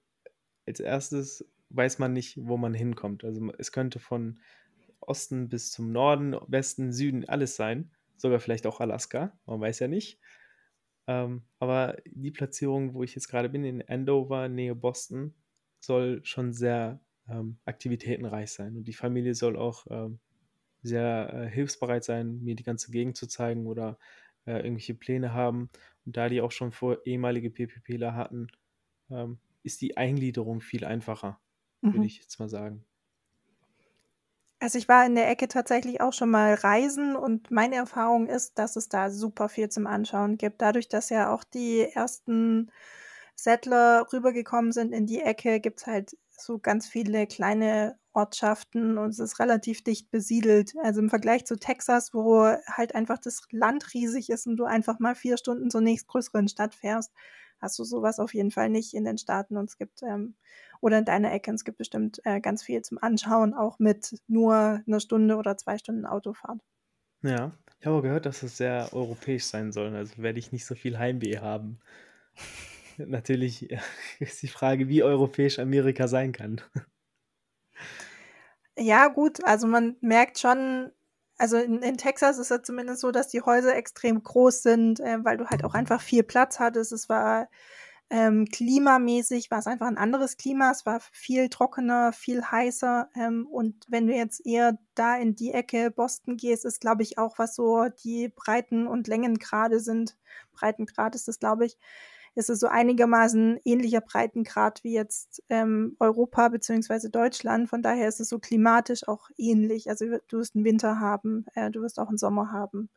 als 0.66 0.80
erstes 0.80 1.46
weiß 1.68 1.98
man 1.98 2.14
nicht, 2.14 2.38
wo 2.40 2.56
man 2.56 2.72
hinkommt. 2.72 3.22
Also 3.22 3.52
es 3.58 3.70
könnte 3.70 3.98
von 3.98 4.40
Osten 5.00 5.48
bis 5.48 5.70
zum 5.70 5.92
Norden, 5.92 6.36
Westen, 6.48 6.92
Süden 6.92 7.28
alles 7.28 7.56
sein. 7.56 7.90
Sogar 8.16 8.40
vielleicht 8.40 8.66
auch 8.66 8.80
Alaska, 8.80 9.38
man 9.46 9.60
weiß 9.60 9.78
ja 9.78 9.88
nicht. 9.88 10.20
Ähm, 11.06 11.42
aber 11.58 11.96
die 12.04 12.30
Platzierung, 12.30 12.94
wo 12.94 13.02
ich 13.02 13.14
jetzt 13.14 13.28
gerade 13.28 13.48
bin, 13.48 13.64
in 13.64 13.82
Andover, 13.88 14.48
Nähe 14.48 14.74
Boston, 14.74 15.34
soll 15.80 16.24
schon 16.24 16.52
sehr 16.52 17.00
ähm, 17.28 17.58
aktivitätenreich 17.64 18.52
sein. 18.52 18.76
Und 18.76 18.84
die 18.84 18.92
Familie 18.92 19.34
soll 19.34 19.56
auch 19.56 19.86
ähm, 19.90 20.20
sehr 20.82 21.32
äh, 21.32 21.50
hilfsbereit 21.50 22.04
sein, 22.04 22.42
mir 22.42 22.54
die 22.54 22.62
ganze 22.62 22.90
Gegend 22.90 23.16
zu 23.16 23.26
zeigen 23.26 23.66
oder 23.66 23.98
äh, 24.46 24.56
irgendwelche 24.58 24.94
Pläne 24.94 25.32
haben. 25.32 25.70
Und 26.04 26.16
da 26.16 26.28
die 26.28 26.40
auch 26.40 26.52
schon 26.52 26.72
vor 26.72 26.98
ehemalige 27.06 27.50
PPPler 27.50 28.14
hatten, 28.14 28.48
ähm, 29.10 29.38
ist 29.62 29.80
die 29.80 29.96
Eingliederung 29.96 30.60
viel 30.60 30.84
einfacher, 30.84 31.40
mhm. 31.80 31.94
würde 31.94 32.06
ich 32.06 32.18
jetzt 32.18 32.38
mal 32.38 32.48
sagen. 32.48 32.84
Also 34.60 34.76
ich 34.78 34.88
war 34.88 35.06
in 35.06 35.14
der 35.14 35.28
Ecke 35.30 35.48
tatsächlich 35.48 36.00
auch 36.02 36.12
schon 36.12 36.30
mal 36.30 36.52
reisen 36.54 37.16
und 37.16 37.50
meine 37.50 37.76
Erfahrung 37.76 38.26
ist, 38.26 38.58
dass 38.58 38.76
es 38.76 38.88
da 38.90 39.10
super 39.10 39.48
viel 39.48 39.70
zum 39.70 39.86
Anschauen 39.86 40.36
gibt. 40.36 40.60
Dadurch, 40.60 40.88
dass 40.88 41.08
ja 41.08 41.32
auch 41.32 41.44
die 41.44 41.80
ersten 41.80 42.70
Settler 43.34 44.06
rübergekommen 44.12 44.72
sind 44.72 44.92
in 44.92 45.06
die 45.06 45.20
Ecke, 45.22 45.60
gibt 45.60 45.80
es 45.80 45.86
halt 45.86 46.16
so 46.28 46.58
ganz 46.58 46.86
viele 46.88 47.26
kleine 47.26 47.98
Ortschaften 48.12 48.98
und 48.98 49.10
es 49.10 49.18
ist 49.18 49.38
relativ 49.40 49.82
dicht 49.82 50.10
besiedelt. 50.10 50.74
Also 50.82 51.00
im 51.00 51.08
Vergleich 51.10 51.46
zu 51.46 51.56
Texas, 51.56 52.12
wo 52.12 52.44
halt 52.66 52.94
einfach 52.94 53.18
das 53.18 53.42
Land 53.50 53.94
riesig 53.94 54.28
ist 54.28 54.46
und 54.46 54.56
du 54.58 54.64
einfach 54.64 54.98
mal 54.98 55.14
vier 55.14 55.38
Stunden 55.38 55.70
zur 55.70 55.80
nächstgrößeren 55.80 56.48
Stadt 56.48 56.74
fährst, 56.74 57.12
hast 57.60 57.78
du 57.78 57.84
sowas 57.84 58.18
auf 58.18 58.34
jeden 58.34 58.50
Fall 58.50 58.70
nicht 58.70 58.94
in 58.94 59.04
den 59.04 59.18
Staaten 59.18 59.56
und 59.56 59.68
es 59.68 59.78
gibt, 59.78 60.02
ähm, 60.02 60.34
oder 60.80 60.98
in 60.98 61.04
deiner 61.04 61.32
Ecke, 61.32 61.52
es 61.52 61.64
gibt 61.64 61.78
bestimmt 61.78 62.20
äh, 62.24 62.40
ganz 62.40 62.62
viel 62.62 62.82
zum 62.82 62.98
Anschauen, 62.98 63.54
auch 63.54 63.78
mit 63.78 64.20
nur 64.28 64.82
einer 64.86 65.00
Stunde 65.00 65.36
oder 65.36 65.56
zwei 65.56 65.78
Stunden 65.78 66.06
Autofahrt. 66.06 66.60
Ja, 67.22 67.52
ich 67.78 67.86
habe 67.86 68.02
gehört, 68.02 68.26
dass 68.26 68.42
es 68.42 68.56
sehr 68.56 68.88
europäisch 68.92 69.44
sein 69.44 69.72
soll, 69.72 69.94
also 69.94 70.22
werde 70.22 70.38
ich 70.38 70.52
nicht 70.52 70.66
so 70.66 70.74
viel 70.74 70.98
Heimweh 70.98 71.38
haben. 71.38 71.78
Natürlich 72.98 73.70
ist 74.20 74.42
die 74.42 74.48
Frage, 74.48 74.88
wie 74.88 75.02
europäisch 75.02 75.58
Amerika 75.58 76.08
sein 76.08 76.32
kann. 76.32 76.60
Ja, 78.78 79.08
gut, 79.08 79.44
also 79.44 79.66
man 79.66 79.96
merkt 80.00 80.38
schon, 80.38 80.90
also 81.40 81.56
in, 81.56 81.82
in 81.82 81.96
Texas 81.96 82.38
ist 82.38 82.50
es 82.50 82.62
zumindest 82.62 83.00
so, 83.00 83.10
dass 83.10 83.28
die 83.28 83.40
Häuser 83.40 83.74
extrem 83.74 84.22
groß 84.22 84.62
sind, 84.62 85.00
äh, 85.00 85.24
weil 85.24 85.38
du 85.38 85.46
halt 85.46 85.64
auch 85.64 85.74
einfach 85.74 86.00
viel 86.00 86.22
Platz 86.22 86.60
hattest. 86.60 86.92
Es 86.92 87.08
war 87.08 87.48
ähm, 88.10 88.46
klimamäßig 88.46 89.50
war 89.50 89.60
es 89.60 89.66
einfach 89.66 89.86
ein 89.86 89.96
anderes 89.96 90.36
Klima. 90.36 90.70
Es 90.70 90.84
war 90.84 91.00
viel 91.12 91.48
trockener, 91.48 92.12
viel 92.12 92.42
heißer. 92.44 93.08
Ähm, 93.14 93.46
und 93.46 93.86
wenn 93.88 94.06
du 94.06 94.14
jetzt 94.14 94.44
eher 94.44 94.78
da 94.94 95.16
in 95.16 95.34
die 95.34 95.52
Ecke 95.52 95.90
Boston 95.90 96.36
gehst, 96.36 96.64
ist, 96.66 96.80
glaube 96.80 97.02
ich, 97.04 97.18
auch 97.18 97.38
was 97.38 97.54
so 97.54 97.86
die 98.04 98.28
Breiten- 98.28 98.86
und 98.86 99.08
Längengrade 99.08 99.80
sind. 99.80 100.16
Breitengrad 100.52 101.14
ist 101.14 101.28
das, 101.28 101.38
glaube 101.38 101.66
ich 101.66 101.78
ist 102.34 102.50
es 102.50 102.60
so 102.60 102.68
einigermaßen 102.68 103.58
ähnlicher 103.64 104.00
Breitengrad 104.00 104.84
wie 104.84 104.92
jetzt 104.92 105.42
ähm, 105.48 105.96
Europa 105.98 106.48
beziehungsweise 106.48 107.10
Deutschland. 107.10 107.68
Von 107.68 107.82
daher 107.82 108.08
ist 108.08 108.20
es 108.20 108.28
so 108.28 108.38
klimatisch 108.38 109.06
auch 109.08 109.30
ähnlich. 109.36 109.88
Also 109.90 110.06
du 110.28 110.38
wirst 110.38 110.54
einen 110.54 110.64
Winter 110.64 111.00
haben, 111.00 111.46
äh, 111.54 111.70
du 111.70 111.82
wirst 111.82 111.98
auch 111.98 112.08
einen 112.08 112.18
Sommer 112.18 112.52
haben. 112.52 112.88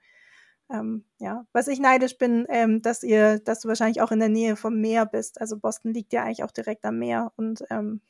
Ähm, 0.69 1.05
ja, 1.19 1.45
was 1.51 1.67
ich 1.67 1.79
neidisch 1.79 2.17
bin, 2.17 2.45
ähm, 2.49 2.81
dass 2.81 3.03
ihr, 3.03 3.39
dass 3.39 3.59
du 3.61 3.67
wahrscheinlich 3.67 4.01
auch 4.01 4.11
in 4.11 4.19
der 4.19 4.29
Nähe 4.29 4.55
vom 4.55 4.79
Meer 4.79 5.05
bist. 5.05 5.41
Also 5.41 5.57
Boston 5.57 5.93
liegt 5.93 6.13
ja 6.13 6.23
eigentlich 6.23 6.43
auch 6.43 6.51
direkt 6.51 6.85
am 6.85 6.99
Meer 6.99 7.31
und 7.35 7.63
ähm, 7.69 8.01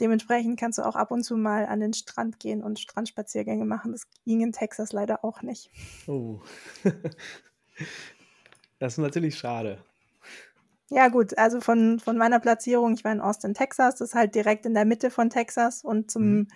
dementsprechend 0.00 0.58
kannst 0.58 0.78
du 0.78 0.82
auch 0.82 0.96
ab 0.96 1.10
und 1.10 1.22
zu 1.22 1.36
mal 1.36 1.66
an 1.66 1.80
den 1.80 1.92
Strand 1.92 2.40
gehen 2.40 2.62
und 2.62 2.80
Strandspaziergänge 2.80 3.64
machen. 3.64 3.92
Das 3.92 4.06
ging 4.24 4.40
in 4.40 4.52
Texas 4.52 4.92
leider 4.92 5.24
auch 5.24 5.42
nicht. 5.42 5.70
Oh. 6.06 6.40
das 8.78 8.94
ist 8.94 8.98
natürlich 8.98 9.38
schade. 9.38 9.78
Ja, 10.88 11.08
gut, 11.08 11.36
also 11.36 11.60
von, 11.60 11.98
von 11.98 12.16
meiner 12.16 12.38
Platzierung, 12.38 12.94
ich 12.94 13.04
war 13.04 13.10
in 13.10 13.20
Austin, 13.20 13.54
Texas, 13.54 13.96
das 13.96 14.10
ist 14.10 14.14
halt 14.14 14.34
direkt 14.36 14.66
in 14.66 14.74
der 14.74 14.84
Mitte 14.84 15.10
von 15.10 15.30
Texas 15.30 15.82
und 15.82 16.10
zum 16.12 16.22
mhm. 16.22 16.48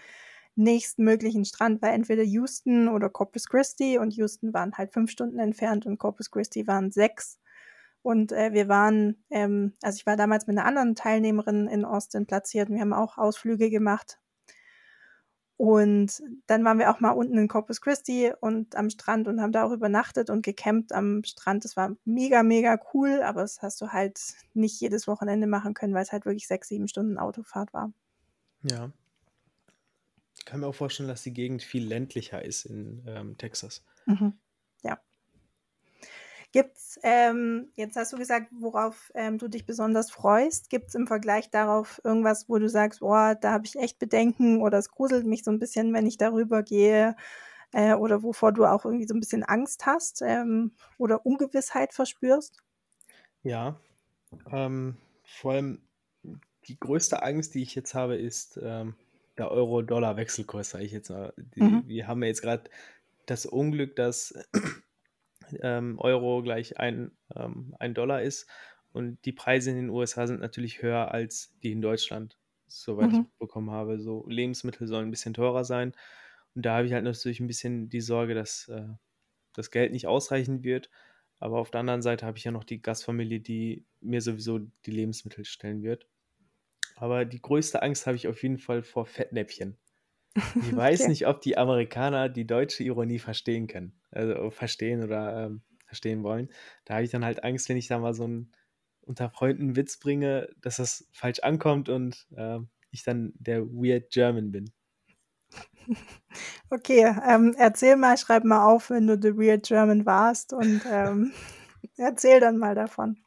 nächsten 0.54 1.02
möglichen 1.02 1.44
Strand 1.44 1.82
war 1.82 1.92
entweder 1.92 2.22
Houston 2.22 2.88
oder 2.88 3.08
Corpus 3.10 3.48
Christi 3.48 3.98
und 3.98 4.14
Houston 4.14 4.54
waren 4.54 4.72
halt 4.78 4.92
fünf 4.92 5.10
Stunden 5.10 5.40
entfernt 5.40 5.84
und 5.84 5.98
Corpus 5.98 6.30
Christi 6.30 6.66
waren 6.68 6.92
sechs. 6.92 7.40
Und 8.02 8.32
äh, 8.32 8.52
wir 8.52 8.68
waren, 8.68 9.22
ähm, 9.30 9.74
also 9.82 9.96
ich 9.96 10.06
war 10.06 10.16
damals 10.16 10.46
mit 10.46 10.56
einer 10.56 10.66
anderen 10.66 10.94
Teilnehmerin 10.94 11.66
in 11.66 11.84
Austin 11.84 12.26
platziert 12.26 12.68
und 12.70 12.76
wir 12.76 12.82
haben 12.82 12.92
auch 12.92 13.18
Ausflüge 13.18 13.68
gemacht. 13.68 14.18
Und 15.60 16.22
dann 16.46 16.64
waren 16.64 16.78
wir 16.78 16.90
auch 16.90 17.00
mal 17.00 17.10
unten 17.10 17.36
in 17.36 17.46
Corpus 17.46 17.82
Christi 17.82 18.32
und 18.40 18.76
am 18.76 18.88
Strand 18.88 19.28
und 19.28 19.42
haben 19.42 19.52
da 19.52 19.64
auch 19.64 19.72
übernachtet 19.72 20.30
und 20.30 20.40
gecampt 20.40 20.90
am 20.90 21.22
Strand. 21.22 21.66
Das 21.66 21.76
war 21.76 21.94
mega, 22.06 22.42
mega 22.42 22.80
cool, 22.94 23.20
aber 23.22 23.42
das 23.42 23.60
hast 23.60 23.78
du 23.82 23.88
halt 23.88 24.18
nicht 24.54 24.80
jedes 24.80 25.06
Wochenende 25.06 25.46
machen 25.46 25.74
können, 25.74 25.92
weil 25.92 26.02
es 26.02 26.12
halt 26.12 26.24
wirklich 26.24 26.48
sechs, 26.48 26.68
sieben 26.68 26.88
Stunden 26.88 27.18
Autofahrt 27.18 27.74
war. 27.74 27.92
Ja. 28.62 28.90
Ich 30.38 30.46
kann 30.46 30.60
mir 30.60 30.66
auch 30.66 30.74
vorstellen, 30.74 31.10
dass 31.10 31.24
die 31.24 31.34
Gegend 31.34 31.62
viel 31.62 31.86
ländlicher 31.86 32.42
ist 32.42 32.64
in 32.64 33.04
ähm, 33.06 33.36
Texas. 33.36 33.84
Mhm. 34.06 34.38
Ja. 34.82 34.98
Gibt's, 36.52 36.98
ähm, 37.04 37.70
jetzt 37.76 37.96
hast 37.96 38.12
du 38.12 38.16
gesagt, 38.16 38.48
worauf 38.50 39.12
ähm, 39.14 39.38
du 39.38 39.46
dich 39.46 39.66
besonders 39.66 40.10
freust. 40.10 40.68
Gibt 40.68 40.88
es 40.88 40.94
im 40.96 41.06
Vergleich 41.06 41.50
darauf 41.50 42.00
irgendwas, 42.02 42.48
wo 42.48 42.58
du 42.58 42.68
sagst, 42.68 43.00
boah, 43.00 43.36
da 43.40 43.52
habe 43.52 43.66
ich 43.66 43.76
echt 43.76 44.00
Bedenken 44.00 44.60
oder 44.60 44.78
es 44.78 44.90
gruselt 44.90 45.26
mich 45.26 45.44
so 45.44 45.52
ein 45.52 45.60
bisschen, 45.60 45.92
wenn 45.92 46.06
ich 46.06 46.18
darüber 46.18 46.62
gehe? 46.64 47.14
Äh, 47.72 47.94
oder 47.94 48.24
wovor 48.24 48.52
du 48.52 48.64
auch 48.64 48.84
irgendwie 48.84 49.06
so 49.06 49.14
ein 49.14 49.20
bisschen 49.20 49.44
Angst 49.44 49.86
hast 49.86 50.22
ähm, 50.22 50.72
oder 50.98 51.24
Ungewissheit 51.24 51.94
verspürst? 51.94 52.58
Ja, 53.44 53.78
ähm, 54.50 54.96
vor 55.24 55.52
allem 55.52 55.80
die 56.66 56.78
größte 56.78 57.22
Angst, 57.22 57.54
die 57.54 57.62
ich 57.62 57.76
jetzt 57.76 57.94
habe, 57.94 58.16
ist 58.16 58.58
ähm, 58.62 58.94
der 59.38 59.50
Euro-Dollar-Wechselkurs, 59.50 60.70
sage 60.70 60.84
ich 60.84 60.92
jetzt 60.92 61.10
mal. 61.10 61.32
Die, 61.36 61.62
mhm. 61.62 61.84
Wir 61.86 62.08
haben 62.08 62.22
ja 62.22 62.28
jetzt 62.28 62.42
gerade 62.42 62.64
das 63.26 63.46
Unglück, 63.46 63.94
dass 63.96 64.34
ähm, 65.62 65.98
Euro 65.98 66.42
gleich 66.42 66.78
ein, 66.78 67.12
ähm, 67.34 67.74
ein 67.78 67.94
Dollar 67.94 68.22
ist. 68.22 68.48
Und 68.92 69.24
die 69.24 69.32
Preise 69.32 69.70
in 69.70 69.76
den 69.76 69.90
USA 69.90 70.26
sind 70.26 70.40
natürlich 70.40 70.82
höher 70.82 71.12
als 71.12 71.54
die 71.62 71.72
in 71.72 71.80
Deutschland, 71.80 72.36
soweit 72.66 73.12
mhm. 73.12 73.26
ich 73.30 73.38
bekommen 73.38 73.70
habe. 73.70 74.00
So 74.00 74.26
Lebensmittel 74.28 74.86
sollen 74.86 75.08
ein 75.08 75.12
bisschen 75.12 75.34
teurer 75.34 75.64
sein. 75.64 75.94
Und 76.54 76.66
da 76.66 76.76
habe 76.76 76.86
ich 76.86 76.92
halt 76.92 77.04
natürlich 77.04 77.40
ein 77.40 77.46
bisschen 77.46 77.88
die 77.88 78.00
Sorge, 78.00 78.34
dass 78.34 78.68
äh, 78.68 78.88
das 79.54 79.70
Geld 79.70 79.92
nicht 79.92 80.06
ausreichen 80.06 80.64
wird. 80.64 80.90
Aber 81.38 81.58
auf 81.58 81.70
der 81.70 81.80
anderen 81.80 82.02
Seite 82.02 82.26
habe 82.26 82.36
ich 82.36 82.44
ja 82.44 82.50
noch 82.50 82.64
die 82.64 82.82
Gastfamilie, 82.82 83.40
die 83.40 83.86
mir 84.00 84.20
sowieso 84.20 84.58
die 84.58 84.90
Lebensmittel 84.90 85.44
stellen 85.44 85.82
wird. 85.82 86.06
Aber 86.96 87.24
die 87.24 87.40
größte 87.40 87.82
Angst 87.82 88.06
habe 88.06 88.16
ich 88.16 88.28
auf 88.28 88.42
jeden 88.42 88.58
Fall 88.58 88.82
vor 88.82 89.06
Fettnäpfchen. 89.06 89.78
Ich 90.34 90.44
weiß 90.76 91.00
okay. 91.00 91.08
nicht, 91.10 91.26
ob 91.26 91.40
die 91.40 91.58
Amerikaner 91.58 92.28
die 92.28 92.46
deutsche 92.46 92.84
Ironie 92.84 93.18
verstehen 93.18 93.66
können. 93.66 93.92
Also 94.10 94.50
verstehen 94.50 95.02
oder 95.02 95.46
ähm, 95.46 95.62
verstehen 95.86 96.22
wollen. 96.22 96.50
Da 96.84 96.94
habe 96.94 97.04
ich 97.04 97.10
dann 97.10 97.24
halt 97.24 97.44
Angst, 97.44 97.68
wenn 97.68 97.76
ich 97.76 97.88
da 97.88 97.98
mal 97.98 98.14
so 98.14 98.24
einen 98.24 98.52
unter 99.02 99.28
Freunden 99.30 99.76
Witz 99.76 99.98
bringe, 99.98 100.48
dass 100.60 100.76
das 100.76 101.08
falsch 101.12 101.40
ankommt 101.40 101.88
und 101.88 102.26
äh, 102.36 102.58
ich 102.90 103.02
dann 103.02 103.32
der 103.38 103.66
Weird 103.66 104.10
German 104.10 104.52
bin. 104.52 104.70
Okay, 106.72 107.12
ähm, 107.28 107.52
erzähl 107.58 107.96
mal, 107.96 108.16
schreib 108.16 108.44
mal 108.44 108.64
auf, 108.64 108.90
wenn 108.90 109.08
du 109.08 109.20
The 109.20 109.36
Weird 109.36 109.66
German 109.66 110.06
warst 110.06 110.52
und 110.52 110.82
ähm, 110.88 111.32
erzähl 111.96 112.38
dann 112.38 112.58
mal 112.58 112.76
davon. 112.76 113.18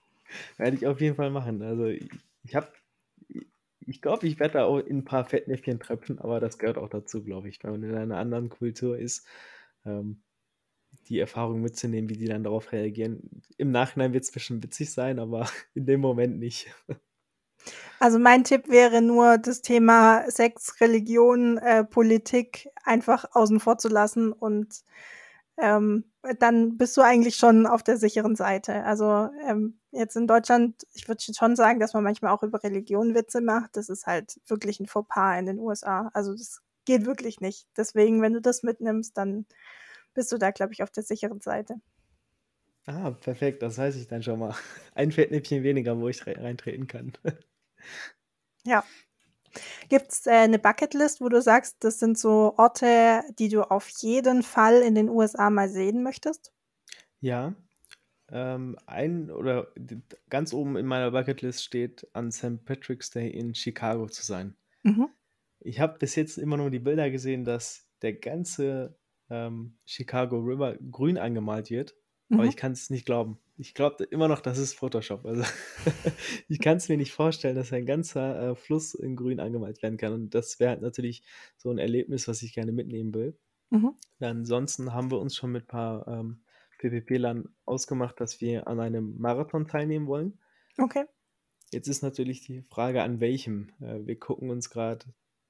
Werde 0.55 0.77
ich 0.77 0.87
auf 0.87 1.01
jeden 1.01 1.17
Fall 1.17 1.29
machen. 1.29 1.61
Also 1.61 1.87
ich, 1.87 2.09
ich 2.43 2.55
habe 2.55 2.69
ich 3.87 4.01
glaube, 4.01 4.27
ich 4.27 4.39
werde 4.39 4.55
da 4.55 4.65
auch 4.65 4.79
in 4.79 4.99
ein 4.99 5.05
paar 5.05 5.25
Fettnäpfchen 5.25 5.79
tröpfen, 5.79 6.19
aber 6.19 6.39
das 6.39 6.57
gehört 6.57 6.77
auch 6.77 6.89
dazu, 6.89 7.23
glaube 7.23 7.49
ich, 7.49 7.63
wenn 7.63 7.71
man 7.71 7.83
in 7.83 7.95
einer 7.95 8.17
anderen 8.17 8.49
Kultur 8.49 8.97
ist, 8.97 9.25
ähm, 9.85 10.21
die 11.07 11.19
Erfahrung 11.19 11.61
mitzunehmen, 11.61 12.09
wie 12.09 12.17
die 12.17 12.27
dann 12.27 12.43
darauf 12.43 12.71
reagieren. 12.71 13.41
Im 13.57 13.71
Nachhinein 13.71 14.13
wird 14.13 14.23
es 14.23 14.31
bestimmt 14.31 14.63
witzig 14.63 14.91
sein, 14.91 15.19
aber 15.19 15.47
in 15.73 15.85
dem 15.85 16.01
Moment 16.01 16.39
nicht. 16.39 16.67
Also 17.99 18.19
mein 18.19 18.43
Tipp 18.43 18.67
wäre 18.67 19.01
nur, 19.01 19.37
das 19.37 19.61
Thema 19.61 20.29
Sex, 20.29 20.81
Religion, 20.81 21.57
äh, 21.57 21.83
Politik 21.83 22.69
einfach 22.83 23.25
außen 23.31 23.59
vor 23.59 23.77
zu 23.77 23.87
lassen 23.87 24.33
und 24.33 24.83
ähm, 25.57 26.03
dann 26.39 26.77
bist 26.77 26.95
du 26.95 27.01
eigentlich 27.01 27.35
schon 27.35 27.67
auf 27.67 27.83
der 27.83 27.97
sicheren 27.97 28.35
Seite. 28.35 28.83
Also 28.85 29.29
ähm, 29.45 29.79
jetzt 29.91 30.15
in 30.15 30.27
Deutschland, 30.27 30.87
ich 30.93 31.07
würde 31.07 31.21
schon 31.21 31.55
sagen, 31.55 31.79
dass 31.79 31.93
man 31.93 32.03
manchmal 32.03 32.31
auch 32.31 32.43
über 32.43 32.63
Religion 32.63 33.13
Witze 33.13 33.41
macht. 33.41 33.75
Das 33.75 33.89
ist 33.89 34.05
halt 34.07 34.39
wirklich 34.47 34.79
ein 34.79 34.87
Fauxpas 34.87 35.39
in 35.39 35.45
den 35.45 35.59
USA. 35.59 36.09
Also 36.13 36.31
das 36.31 36.61
geht 36.85 37.05
wirklich 37.05 37.41
nicht. 37.41 37.67
Deswegen, 37.75 38.21
wenn 38.21 38.33
du 38.33 38.41
das 38.41 38.63
mitnimmst, 38.63 39.17
dann 39.17 39.45
bist 40.13 40.31
du 40.31 40.37
da, 40.37 40.51
glaube 40.51 40.73
ich, 40.73 40.83
auf 40.83 40.91
der 40.91 41.03
sicheren 41.03 41.41
Seite. 41.41 41.75
Ah, 42.85 43.11
perfekt, 43.11 43.61
das 43.61 43.77
weiß 43.77 43.95
ich 43.95 44.07
dann 44.07 44.23
schon 44.23 44.39
mal. 44.39 44.55
Ein 44.95 45.11
Fettnäpfchen 45.11 45.63
weniger, 45.63 45.99
wo 45.99 46.07
ich 46.09 46.25
reintreten 46.25 46.87
kann. 46.87 47.13
ja. 48.65 48.83
Gibt 49.89 50.11
es 50.11 50.25
äh, 50.25 50.31
eine 50.31 50.59
Bucketlist, 50.59 51.21
wo 51.21 51.29
du 51.29 51.41
sagst, 51.41 51.83
das 51.83 51.99
sind 51.99 52.17
so 52.17 52.53
Orte, 52.57 53.23
die 53.39 53.49
du 53.49 53.63
auf 53.63 53.87
jeden 53.99 54.43
Fall 54.43 54.81
in 54.81 54.95
den 54.95 55.09
USA 55.09 55.49
mal 55.49 55.69
sehen 55.69 56.03
möchtest? 56.03 56.51
Ja. 57.19 57.55
Ähm, 58.31 58.77
ein 58.85 59.29
oder 59.29 59.67
ganz 60.29 60.53
oben 60.53 60.75
in 60.75 60.85
meiner 60.85 61.11
Bucketlist 61.11 61.63
steht, 61.63 62.07
an 62.13 62.31
St. 62.31 62.65
Patrick's 62.65 63.09
Day 63.09 63.29
in 63.29 63.53
Chicago 63.53 64.07
zu 64.07 64.23
sein. 64.23 64.55
Mhm. 64.83 65.09
Ich 65.59 65.79
habe 65.79 65.97
bis 65.99 66.15
jetzt 66.15 66.37
immer 66.37 66.57
nur 66.57 66.71
die 66.71 66.79
Bilder 66.79 67.09
gesehen, 67.09 67.45
dass 67.45 67.87
der 68.01 68.13
ganze 68.13 68.97
ähm, 69.29 69.77
Chicago 69.85 70.37
River 70.37 70.77
grün 70.91 71.17
angemalt 71.17 71.69
wird. 71.69 71.95
Mhm. 72.29 72.39
Aber 72.39 72.47
ich 72.47 72.57
kann 72.57 72.71
es 72.71 72.89
nicht 72.89 73.05
glauben. 73.05 73.39
Ich 73.57 73.73
glaube 73.73 74.03
immer 74.05 74.27
noch, 74.27 74.41
das 74.41 74.57
ist 74.57 74.73
Photoshop. 74.73 75.25
Also 75.25 75.43
ich 76.47 76.59
kann 76.59 76.77
es 76.77 76.89
mir 76.89 76.97
nicht 76.97 77.11
vorstellen, 77.11 77.55
dass 77.55 77.71
ein 77.71 77.85
ganzer 77.85 78.51
äh, 78.51 78.55
Fluss 78.55 78.95
in 78.95 79.15
grün 79.15 79.39
angemalt 79.39 79.83
werden 79.83 79.97
kann. 79.97 80.13
Und 80.13 80.33
das 80.33 80.59
wäre 80.59 80.71
halt 80.71 80.81
natürlich 80.81 81.23
so 81.57 81.69
ein 81.69 81.77
Erlebnis, 81.77 82.27
was 82.27 82.41
ich 82.41 82.53
gerne 82.53 82.71
mitnehmen 82.71 83.13
will. 83.13 83.37
Mhm. 83.69 83.95
Ansonsten 84.19 84.93
haben 84.93 85.11
wir 85.11 85.19
uns 85.19 85.35
schon 85.35 85.51
mit 85.51 85.63
ein 85.63 85.67
paar 85.67 86.07
ähm, 86.07 86.43
PPP-Lern 86.79 87.49
ausgemacht, 87.65 88.19
dass 88.19 88.41
wir 88.41 88.67
an 88.67 88.79
einem 88.79 89.17
Marathon 89.19 89.67
teilnehmen 89.67 90.07
wollen. 90.07 90.39
Okay. 90.77 91.05
Jetzt 91.71 91.87
ist 91.87 92.03
natürlich 92.03 92.41
die 92.41 92.61
Frage, 92.61 93.03
an 93.03 93.19
welchem. 93.19 93.69
Äh, 93.79 94.05
wir 94.05 94.19
gucken 94.19 94.49
uns 94.49 94.69
gerade 94.69 95.05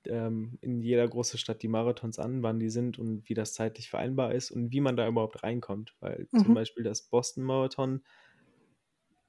ähm, 0.08 0.58
in 0.62 0.82
jeder 0.82 1.08
großen 1.08 1.40
Stadt 1.40 1.62
die 1.62 1.68
Marathons 1.68 2.20
an, 2.20 2.44
wann 2.44 2.60
die 2.60 2.70
sind 2.70 3.00
und 3.00 3.28
wie 3.30 3.34
das 3.34 3.54
zeitlich 3.54 3.90
vereinbar 3.90 4.34
ist 4.34 4.52
und 4.52 4.72
wie 4.72 4.82
man 4.82 4.96
da 4.96 5.08
überhaupt 5.08 5.44
reinkommt. 5.44 5.96
Weil 6.00 6.28
mhm. 6.32 6.40
zum 6.40 6.54
Beispiel 6.54 6.84
das 6.84 7.04
Boston 7.04 7.44
Marathon 7.44 8.04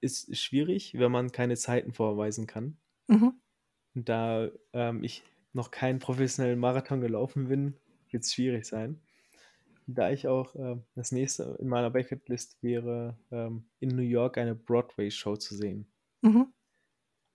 ist 0.01 0.37
schwierig, 0.37 0.95
wenn 0.99 1.13
man 1.13 1.33
keine 1.33 1.57
Zeiten 1.57 1.93
vorweisen 1.93 2.47
kann. 2.47 2.77
Mhm. 3.09 3.41
Und 3.95 4.09
da 4.09 4.51
ähm, 4.73 5.03
ich 5.03 5.25
noch 5.53 5.71
keinen 5.71 5.99
professionellen 5.99 6.59
Marathon 6.59 7.01
gelaufen 7.01 7.49
bin, 7.49 7.75
wird 8.11 8.25
es 8.25 8.35
schwierig 8.35 8.67
sein. 8.67 9.01
Da 9.87 10.11
ich 10.11 10.29
auch 10.29 10.55
äh, 10.57 10.77
das 10.95 11.13
nächste 11.13 11.57
in 11.61 11.69
meiner 11.69 11.91
Bucketlist 11.91 12.63
wäre, 12.63 13.19
ähm, 13.31 13.67
in 13.81 13.91
New 13.91 14.03
York 14.03 14.39
eine 14.39 14.55
Broadway-Show 14.55 15.37
zu 15.37 15.55
sehen. 15.55 15.87
Mhm 16.23 16.53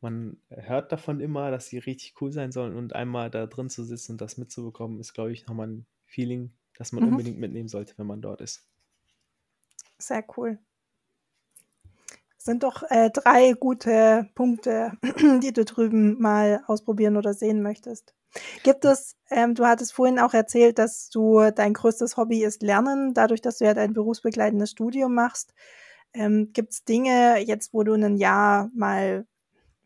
man 0.02 0.38
hört 0.50 0.92
davon 0.92 1.20
immer, 1.20 1.52
dass 1.52 1.68
sie 1.68 1.78
richtig 1.78 2.16
cool 2.22 2.32
sein 2.32 2.52
sollen 2.52 2.76
und 2.76 2.94
einmal 2.94 3.30
da 3.30 3.46
drin 3.46 3.70
zu 3.70 3.84
sitzen 3.84 4.14
und 4.14 4.22
das 4.22 4.38
mitzubekommen, 4.38 5.00
ist, 5.00 5.14
glaube 5.14 5.32
ich, 5.32 5.46
nochmal 5.48 5.68
ein 5.68 5.86
Feeling, 6.06 6.52
das 6.78 6.92
man 6.92 7.04
mhm. 7.04 7.12
unbedingt 7.12 7.40
mitnehmen 7.40 7.68
sollte, 7.68 7.94
wenn 7.98 8.08
man 8.08 8.22
dort 8.22 8.42
ist. 8.42 8.66
Sehr 9.98 10.24
cool. 10.38 10.60
Das 12.38 12.46
sind 12.46 12.64
doch 12.64 12.84
äh, 12.90 13.10
drei 13.10 13.52
gute 13.52 14.30
Punkte, 14.34 14.94
die 15.44 15.52
du 15.52 15.66
drüben 15.66 16.22
mal 16.22 16.64
ausprobieren 16.68 17.18
oder 17.18 17.34
sehen 17.34 17.62
möchtest. 17.62 18.14
Gibt 18.64 18.86
es, 18.86 19.18
ähm, 19.30 19.56
du 19.56 19.66
hattest 19.66 19.94
vorhin 19.94 20.20
auch 20.20 20.34
erzählt, 20.34 20.78
dass 20.80 21.10
du 21.10 21.52
dein 21.52 21.74
größtes 21.74 22.16
Hobby 22.16 22.44
ist 22.44 22.62
Lernen, 22.62 23.14
dadurch, 23.14 23.42
dass 23.42 23.58
du 23.58 23.66
ja 23.66 23.74
dein 23.74 23.94
berufsbegleitendes 23.94 24.72
Studium 24.72 25.14
machst. 25.14 25.54
Ähm, 26.14 26.52
Gibt 26.54 26.72
es 26.72 26.86
Dinge 26.86 27.40
jetzt, 27.40 27.74
wo 27.74 27.84
du 27.84 27.94
ein 27.94 28.16
Jahr 28.16 28.70
mal 28.74 29.26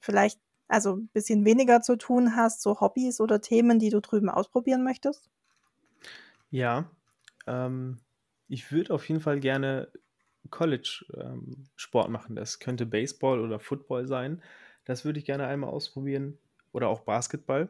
vielleicht 0.03 0.39
also 0.67 0.97
ein 0.97 1.09
bisschen 1.09 1.45
weniger 1.45 1.81
zu 1.81 1.97
tun 1.97 2.35
hast, 2.35 2.61
so 2.61 2.79
Hobbys 2.79 3.19
oder 3.21 3.41
Themen, 3.41 3.79
die 3.79 3.89
du 3.89 4.01
drüben 4.01 4.29
ausprobieren 4.29 4.83
möchtest? 4.83 5.29
Ja, 6.49 6.91
ähm, 7.47 7.99
ich 8.47 8.71
würde 8.71 8.93
auf 8.93 9.07
jeden 9.07 9.21
Fall 9.21 9.39
gerne 9.39 9.91
College-Sport 10.49 12.07
ähm, 12.07 12.11
machen. 12.11 12.35
Das 12.35 12.59
könnte 12.59 12.85
Baseball 12.85 13.39
oder 13.39 13.59
Football 13.59 14.07
sein. 14.07 14.43
Das 14.85 15.05
würde 15.05 15.19
ich 15.19 15.25
gerne 15.25 15.47
einmal 15.47 15.69
ausprobieren. 15.69 16.37
Oder 16.73 16.89
auch 16.89 17.01
Basketball, 17.01 17.69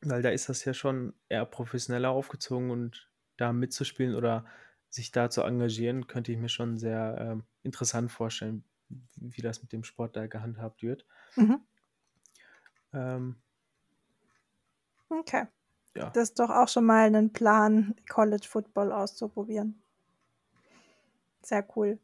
weil 0.00 0.22
da 0.22 0.30
ist 0.30 0.48
das 0.48 0.64
ja 0.64 0.72
schon 0.72 1.14
eher 1.28 1.44
professioneller 1.44 2.10
aufgezogen 2.10 2.70
und 2.70 3.10
da 3.36 3.52
mitzuspielen 3.52 4.14
oder 4.14 4.46
sich 4.88 5.10
da 5.10 5.28
zu 5.28 5.42
engagieren, 5.42 6.06
könnte 6.06 6.32
ich 6.32 6.38
mir 6.38 6.48
schon 6.48 6.78
sehr 6.78 7.16
ähm, 7.18 7.44
interessant 7.64 8.12
vorstellen, 8.12 8.64
wie 9.16 9.42
das 9.42 9.60
mit 9.60 9.72
dem 9.72 9.84
Sport 9.84 10.16
da 10.16 10.28
gehandhabt 10.28 10.82
wird. 10.82 11.04
Mhm. 11.36 11.60
Ähm, 12.92 13.36
okay. 15.08 15.46
Ja. 15.96 16.10
Das 16.10 16.30
ist 16.30 16.38
doch 16.38 16.50
auch 16.50 16.68
schon 16.68 16.84
mal 16.84 17.14
ein 17.14 17.32
Plan, 17.32 17.94
College 18.08 18.46
Football 18.48 18.92
auszuprobieren. 18.92 19.82
Sehr 21.42 21.66
cool. 21.76 21.98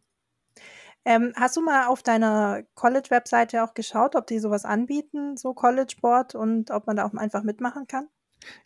Ähm, 1.04 1.32
hast 1.36 1.56
du 1.56 1.60
mal 1.60 1.88
auf 1.88 2.02
deiner 2.02 2.62
College-Webseite 2.74 3.62
auch 3.62 3.74
geschaut, 3.74 4.16
ob 4.16 4.26
die 4.26 4.38
sowas 4.38 4.64
anbieten, 4.64 5.36
so 5.36 5.52
College-Sport 5.52 6.34
und 6.34 6.70
ob 6.70 6.86
man 6.86 6.96
da 6.96 7.06
auch 7.06 7.12
einfach 7.14 7.42
mitmachen 7.42 7.86
kann? 7.86 8.08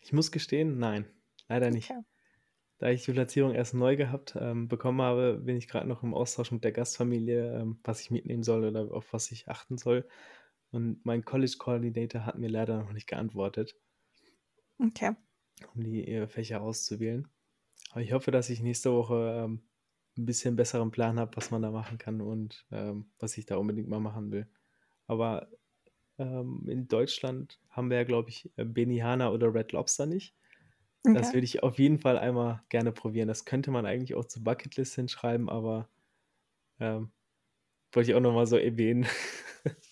Ich 0.01 0.13
muss 0.13 0.31
gestehen, 0.31 0.79
nein. 0.79 1.05
leider 1.49 1.69
nicht. 1.69 1.91
Okay. 1.91 2.01
Da 2.77 2.87
ich 2.87 3.03
die 3.03 3.11
Platzierung 3.11 3.53
erst 3.53 3.73
neu 3.73 3.97
gehabt 3.97 4.37
ähm, 4.39 4.69
bekommen 4.69 5.01
habe, 5.01 5.37
bin 5.43 5.57
ich 5.57 5.67
gerade 5.67 5.87
noch 5.87 6.01
im 6.01 6.13
Austausch 6.13 6.51
mit 6.51 6.63
der 6.63 6.71
Gastfamilie, 6.71 7.59
ähm, 7.59 7.77
was 7.83 7.99
ich 7.99 8.09
mitnehmen 8.09 8.43
soll 8.43 8.63
oder 8.63 8.93
auf 8.93 9.11
was 9.11 9.31
ich 9.31 9.49
achten 9.49 9.77
soll. 9.77 10.07
Und 10.71 11.05
mein 11.05 11.25
College 11.25 11.55
Coordinator 11.59 12.25
hat 12.25 12.37
mir 12.39 12.49
leider 12.49 12.79
noch 12.83 12.93
nicht 12.93 13.07
geantwortet, 13.07 13.75
Okay. 14.81 15.15
um 15.73 15.83
die 15.83 16.07
äh, 16.07 16.27
Fächer 16.27 16.61
auszuwählen. 16.61 17.27
Aber 17.91 18.01
ich 18.01 18.13
hoffe, 18.13 18.31
dass 18.31 18.49
ich 18.49 18.61
nächste 18.61 18.93
Woche 18.93 19.43
ähm, 19.45 19.63
ein 20.17 20.25
bisschen 20.25 20.55
besseren 20.55 20.91
Plan 20.91 21.19
habe, 21.19 21.37
was 21.37 21.51
man 21.51 21.61
da 21.61 21.71
machen 21.71 21.97
kann 21.97 22.21
und 22.21 22.67
ähm, 22.71 23.11
was 23.19 23.37
ich 23.37 23.45
da 23.45 23.57
unbedingt 23.57 23.89
mal 23.89 23.99
machen 23.99 24.31
will. 24.31 24.49
Aber 25.07 25.49
ähm, 26.19 26.65
in 26.69 26.87
Deutschland 26.87 27.59
haben 27.69 27.89
wir 27.89 27.97
ja, 27.99 28.05
glaube 28.05 28.29
ich, 28.29 28.51
äh, 28.57 28.65
Benihana 28.65 29.31
oder 29.31 29.53
Red 29.53 29.73
Lobster 29.73 30.05
nicht. 30.05 30.35
Das 31.11 31.33
Okay. 31.33 31.33
würde 31.33 31.45
ich 31.45 31.63
auf 31.63 31.79
jeden 31.79 31.99
Fall 31.99 32.17
einmal 32.19 32.63
gerne 32.69 32.91
probieren. 32.93 33.27
Das 33.29 33.45
könnte 33.45 33.71
man 33.71 33.85
eigentlich 33.85 34.15
auch 34.15 34.25
zur 34.25 34.43
Bucketlist 34.43 34.95
hinschreiben, 34.95 35.49
aber 35.49 35.89
ähm, 36.79 37.11
wollte 37.93 38.11
ich 38.11 38.15
auch 38.17 38.21
nochmal 38.21 38.47
so 38.47 38.57
erwähnen. 38.57 39.07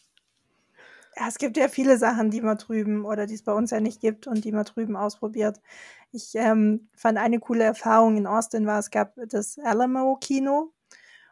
Ja, 1.19 1.27
es 1.27 1.37
gibt 1.39 1.57
ja 1.57 1.67
viele 1.67 1.97
Sachen, 1.97 2.29
die 2.29 2.41
man 2.41 2.57
drüben 2.57 3.03
oder 3.03 3.25
die 3.25 3.33
es 3.33 3.43
bei 3.43 3.53
uns 3.53 3.71
ja 3.71 3.79
nicht 3.79 4.01
gibt 4.01 4.27
und 4.27 4.45
die 4.45 4.51
man 4.51 4.65
drüben 4.65 4.95
ausprobiert. 4.95 5.59
Ich 6.11 6.35
ähm, 6.35 6.89
fand 6.95 7.17
eine 7.17 7.39
coole 7.39 7.63
Erfahrung 7.63 8.17
in 8.17 8.27
Austin 8.27 8.67
war, 8.67 8.77
es 8.79 8.91
gab 8.91 9.13
das 9.29 9.57
Alamo-Kino 9.57 10.71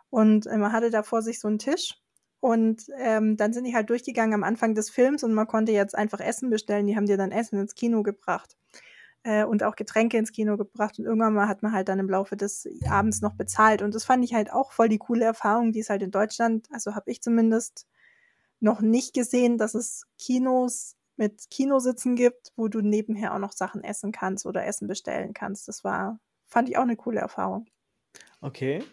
und 0.10 0.48
äh, 0.48 0.58
man 0.58 0.74
hatte 0.74 0.92
da 0.92 1.04
vor 1.04 1.22
sich 1.22 1.40
so 1.40 1.48
einen 1.50 1.60
Tisch 1.60 2.02
und 2.42 2.88
ähm, 3.00 3.38
dann 3.38 3.54
sind 3.54 3.66
die 3.66 3.76
halt 3.76 3.90
durchgegangen 3.92 4.34
am 4.34 4.44
Anfang 4.44 4.76
des 4.76 4.90
Films 4.90 5.24
und 5.24 5.34
man 5.34 5.48
konnte 5.48 5.72
jetzt 5.72 5.96
einfach 5.96 6.20
Essen 6.20 6.50
bestellen. 6.50 6.88
Die 6.88 6.96
haben 6.98 7.08
dir 7.08 7.18
dann 7.18 7.32
Essen 7.32 7.60
ins 7.60 7.76
Kino 7.76 8.04
gebracht 8.04 8.58
äh, 9.24 9.46
und 9.46 9.64
auch 9.64 9.76
Getränke 9.76 10.18
ins 10.18 10.32
Kino 10.32 10.58
gebracht 10.58 11.00
und 11.00 11.06
irgendwann 11.06 11.34
mal 11.36 11.48
hat 11.48 11.64
man 11.64 11.74
halt 11.74 11.90
dann 11.90 12.00
im 12.00 12.10
Laufe 12.10 12.38
des 12.38 12.68
Abends 12.90 13.22
noch 13.22 13.36
bezahlt 13.36 13.82
und 13.84 13.96
das 13.96 14.06
fand 14.06 14.24
ich 14.26 14.34
halt 14.34 14.52
auch 14.52 14.72
voll 14.72 14.90
die 14.90 15.00
coole 15.00 15.26
Erfahrung, 15.26 15.72
die 15.74 15.82
es 15.82 15.90
halt 15.90 16.02
in 16.04 16.12
Deutschland, 16.12 16.68
also 16.72 16.96
habe 16.96 17.12
ich 17.12 17.22
zumindest 17.22 17.88
noch 18.60 18.82
nicht 18.82 19.14
gesehen, 19.14 19.58
dass 19.58 19.76
es 19.76 20.06
Kinos 20.18 20.96
mit 21.18 21.50
Kinositzen 21.50 22.16
gibt, 22.16 22.52
wo 22.56 22.68
du 22.68 22.82
nebenher 22.82 23.34
auch 23.34 23.40
noch 23.40 23.54
Sachen 23.54 23.84
essen 23.84 24.12
kannst 24.12 24.46
oder 24.46 24.66
Essen 24.66 24.88
bestellen 24.88 25.34
kannst. 25.34 25.68
Das 25.68 25.84
war, 25.84 26.20
fand 26.48 26.70
ich 26.70 26.78
auch 26.78 26.84
eine 26.84 26.98
coole 26.98 27.20
Erfahrung. 27.22 27.68
Okay, 28.42 28.84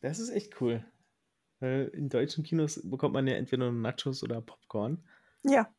das 0.00 0.18
ist 0.18 0.30
echt 0.30 0.60
cool. 0.60 0.84
Weil 1.60 1.88
in 1.94 2.08
deutschen 2.08 2.44
Kinos 2.44 2.80
bekommt 2.84 3.14
man 3.14 3.26
ja 3.26 3.34
entweder 3.36 3.70
Nachos 3.72 4.22
oder 4.22 4.40
Popcorn. 4.42 5.04
Ja, 5.44 5.72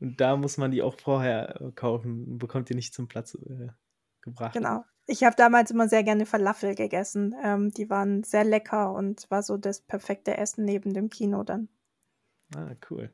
Und 0.00 0.20
da 0.20 0.36
muss 0.36 0.56
man 0.58 0.70
die 0.70 0.82
auch 0.82 0.98
vorher 1.00 1.60
äh, 1.60 1.72
kaufen 1.72 2.24
und 2.26 2.38
bekommt 2.38 2.68
die 2.68 2.74
nicht 2.74 2.94
zum 2.94 3.08
Platz 3.08 3.34
äh, 3.34 3.68
gebracht. 4.20 4.52
genau. 4.52 4.84
Ich 5.06 5.22
habe 5.24 5.36
damals 5.36 5.70
immer 5.70 5.88
sehr 5.88 6.02
gerne 6.02 6.24
Falafel 6.26 6.74
gegessen. 6.74 7.34
Ähm, 7.42 7.70
die 7.70 7.90
waren 7.90 8.24
sehr 8.24 8.44
lecker 8.44 8.92
und 8.94 9.30
war 9.30 9.42
so 9.42 9.58
das 9.58 9.82
perfekte 9.82 10.36
Essen 10.38 10.64
neben 10.64 10.94
dem 10.94 11.10
Kino 11.10 11.42
dann. 11.44 11.68
Ah, 12.54 12.74
cool. 12.90 13.10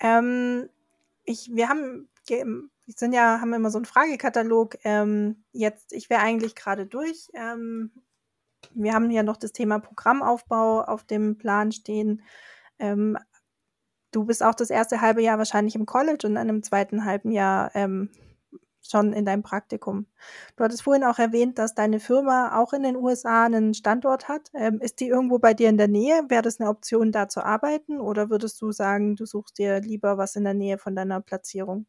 Ähm, 0.00 0.68
ich, 1.24 1.50
wir 1.54 1.68
haben, 1.68 2.08
wir 2.26 2.68
sind 2.96 3.12
ja, 3.12 3.40
haben 3.40 3.52
immer 3.52 3.70
so 3.70 3.78
einen 3.78 3.84
Fragekatalog. 3.84 4.76
Ähm, 4.84 5.44
jetzt, 5.52 5.92
ich 5.92 6.10
wäre 6.10 6.22
eigentlich 6.22 6.54
gerade 6.54 6.86
durch. 6.86 7.30
Ähm, 7.34 7.92
wir 8.74 8.94
haben 8.94 9.10
ja 9.10 9.22
noch 9.22 9.36
das 9.36 9.52
Thema 9.52 9.78
Programmaufbau 9.78 10.82
auf 10.82 11.04
dem 11.04 11.38
Plan 11.38 11.72
stehen. 11.72 12.22
Ähm, 12.78 13.16
du 14.10 14.24
bist 14.24 14.42
auch 14.42 14.54
das 14.54 14.70
erste 14.70 15.00
halbe 15.00 15.22
Jahr 15.22 15.38
wahrscheinlich 15.38 15.74
im 15.74 15.86
College 15.86 16.26
und 16.26 16.34
dann 16.34 16.48
im 16.48 16.62
zweiten 16.62 17.04
halben 17.04 17.30
Jahr 17.30 17.70
ähm, 17.74 18.10
schon 18.82 19.12
in 19.12 19.24
deinem 19.24 19.42
Praktikum. 19.42 20.06
Du 20.56 20.64
hattest 20.64 20.82
vorhin 20.82 21.04
auch 21.04 21.18
erwähnt, 21.18 21.58
dass 21.58 21.74
deine 21.74 22.00
Firma 22.00 22.60
auch 22.60 22.72
in 22.72 22.82
den 22.82 22.96
USA 22.96 23.44
einen 23.44 23.74
Standort 23.74 24.28
hat. 24.28 24.50
Ähm, 24.54 24.80
ist 24.80 25.00
die 25.00 25.08
irgendwo 25.08 25.38
bei 25.38 25.54
dir 25.54 25.68
in 25.68 25.78
der 25.78 25.88
Nähe? 25.88 26.24
Wäre 26.28 26.42
das 26.42 26.60
eine 26.60 26.68
Option, 26.68 27.12
da 27.12 27.28
zu 27.28 27.44
arbeiten? 27.44 28.00
Oder 28.00 28.30
würdest 28.30 28.60
du 28.60 28.72
sagen, 28.72 29.16
du 29.16 29.26
suchst 29.26 29.58
dir 29.58 29.80
lieber 29.80 30.18
was 30.18 30.36
in 30.36 30.44
der 30.44 30.54
Nähe 30.54 30.78
von 30.78 30.94
deiner 30.94 31.20
Platzierung? 31.20 31.86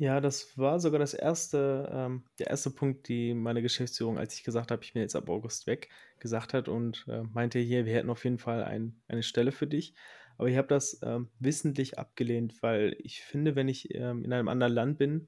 Ja, 0.00 0.20
das 0.20 0.56
war 0.56 0.78
sogar 0.78 1.00
das 1.00 1.12
erste, 1.12 1.90
ähm, 1.92 2.24
der 2.38 2.46
erste 2.50 2.70
Punkt, 2.70 3.08
die 3.08 3.34
meine 3.34 3.62
Geschäftsführung, 3.62 4.16
als 4.16 4.34
ich 4.34 4.44
gesagt 4.44 4.70
habe, 4.70 4.84
ich 4.84 4.92
bin 4.92 5.02
jetzt 5.02 5.16
ab 5.16 5.28
August 5.28 5.66
weg, 5.66 5.88
gesagt 6.20 6.54
hat 6.54 6.68
und 6.68 7.04
äh, 7.08 7.22
meinte 7.22 7.58
hier, 7.58 7.84
wir 7.84 7.94
hätten 7.94 8.08
auf 8.08 8.22
jeden 8.22 8.38
Fall 8.38 8.62
ein, 8.62 9.02
eine 9.08 9.24
Stelle 9.24 9.50
für 9.50 9.66
dich. 9.66 9.94
Aber 10.36 10.48
ich 10.48 10.56
habe 10.56 10.68
das 10.68 11.00
ähm, 11.02 11.30
wissentlich 11.40 11.98
abgelehnt, 11.98 12.62
weil 12.62 12.96
ich 13.00 13.22
finde, 13.22 13.56
wenn 13.56 13.66
ich 13.66 13.92
ähm, 13.92 14.24
in 14.24 14.32
einem 14.32 14.46
anderen 14.46 14.72
Land 14.72 14.98
bin, 14.98 15.26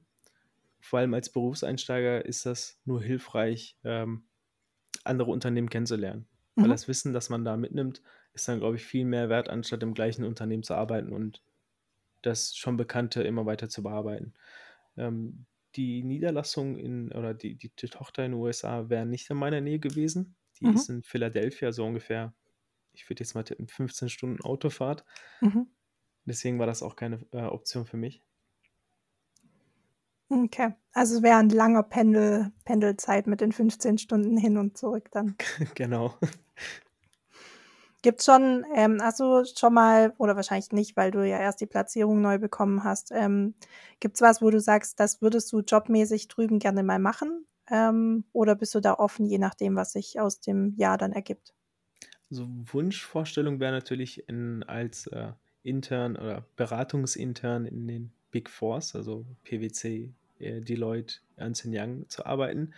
vor 0.81 0.99
allem 0.99 1.13
als 1.13 1.31
Berufseinsteiger, 1.31 2.25
ist 2.25 2.45
das 2.45 2.81
nur 2.85 3.01
hilfreich, 3.01 3.77
ähm, 3.83 4.25
andere 5.03 5.31
Unternehmen 5.31 5.69
kennenzulernen. 5.69 6.27
Weil 6.59 6.69
Mhm. 6.69 6.71
das 6.71 6.87
Wissen, 6.87 7.13
das 7.13 7.29
man 7.29 7.45
da 7.45 7.57
mitnimmt, 7.57 8.01
ist 8.33 8.47
dann, 8.47 8.59
glaube 8.59 8.77
ich, 8.77 8.85
viel 8.85 9.05
mehr 9.05 9.29
wert, 9.29 9.49
anstatt 9.49 9.83
im 9.83 9.93
gleichen 9.93 10.25
Unternehmen 10.25 10.63
zu 10.63 10.75
arbeiten 10.75 11.13
und 11.13 11.43
das 12.21 12.55
schon 12.55 12.77
Bekannte 12.77 13.23
immer 13.23 13.45
weiter 13.45 13.69
zu 13.69 13.83
bearbeiten. 13.83 14.33
Ähm, 14.97 15.45
die 15.75 16.03
Niederlassung 16.03 16.77
in, 16.77 17.11
oder 17.13 17.33
die, 17.33 17.55
die, 17.57 17.69
die 17.75 17.87
Tochter 17.89 18.25
in 18.25 18.33
den 18.33 18.41
USA 18.41 18.89
wäre 18.89 19.05
nicht 19.05 19.29
in 19.29 19.37
meiner 19.37 19.61
Nähe 19.61 19.79
gewesen. 19.79 20.35
Die 20.59 20.67
Mhm. 20.67 20.71
ist 20.71 20.89
in 20.89 21.03
Philadelphia, 21.03 21.71
so 21.71 21.85
ungefähr, 21.85 22.35
ich 22.93 23.09
würde 23.09 23.23
jetzt 23.23 23.35
mal 23.35 23.43
tippen, 23.43 23.67
15 23.67 24.09
Stunden 24.09 24.41
Autofahrt. 24.41 25.05
Mhm. 25.41 25.63
Deswegen 26.25 26.57
war 26.57 26.65
das 26.65 26.81
auch 26.81 26.95
keine 26.95 27.27
äh, 27.31 27.43
Option 27.43 27.85
für 27.85 27.95
mich. 27.97 28.23
Okay. 30.31 30.73
Also 30.93 31.17
es 31.17 31.23
wäre 31.23 31.37
ein 31.37 31.49
langer 31.49 31.83
Pendel, 31.83 32.53
Pendelzeit 32.63 33.27
mit 33.27 33.41
den 33.41 33.51
15 33.51 33.97
Stunden 33.97 34.37
hin 34.37 34.57
und 34.57 34.77
zurück 34.77 35.11
dann. 35.11 35.35
genau. 35.75 36.15
Gibt's 38.01 38.25
schon, 38.25 38.65
ähm, 38.73 38.99
hast 39.01 39.19
du 39.19 39.43
schon 39.45 39.73
mal, 39.73 40.13
oder 40.17 40.35
wahrscheinlich 40.37 40.71
nicht, 40.71 40.95
weil 40.95 41.11
du 41.11 41.27
ja 41.27 41.37
erst 41.37 41.59
die 41.59 41.67
Platzierung 41.67 42.21
neu 42.21 42.39
bekommen 42.39 42.83
hast, 42.83 43.11
ähm, 43.11 43.53
gibt's 43.99 44.21
was, 44.21 44.41
wo 44.41 44.49
du 44.49 44.59
sagst, 44.59 44.99
das 44.99 45.21
würdest 45.21 45.51
du 45.51 45.59
jobmäßig 45.59 46.29
drüben 46.29 46.59
gerne 46.59 46.81
mal 46.81 46.97
machen? 46.97 47.45
Ähm, 47.69 48.23
oder 48.31 48.55
bist 48.55 48.73
du 48.73 48.79
da 48.79 48.93
offen, 48.93 49.25
je 49.25 49.37
nachdem, 49.37 49.75
was 49.75 49.91
sich 49.91 50.19
aus 50.19 50.39
dem 50.39 50.73
Jahr 50.77 50.97
dann 50.97 51.11
ergibt? 51.11 51.53
So 52.29 52.47
Wunschvorstellung 52.71 53.59
wäre 53.59 53.73
natürlich 53.73 54.27
in, 54.29 54.63
als 54.63 55.07
äh, 55.07 55.33
Intern 55.63 56.15
oder 56.15 56.45
Beratungsintern 56.55 57.65
in 57.65 57.87
den 57.87 58.11
Big 58.31 58.49
Fours, 58.49 58.95
also 58.95 59.25
PwC, 59.43 60.13
Deloitte, 60.41 61.19
Ernst 61.35 61.65
Young 61.67 62.09
zu 62.09 62.25
arbeiten. 62.25 62.73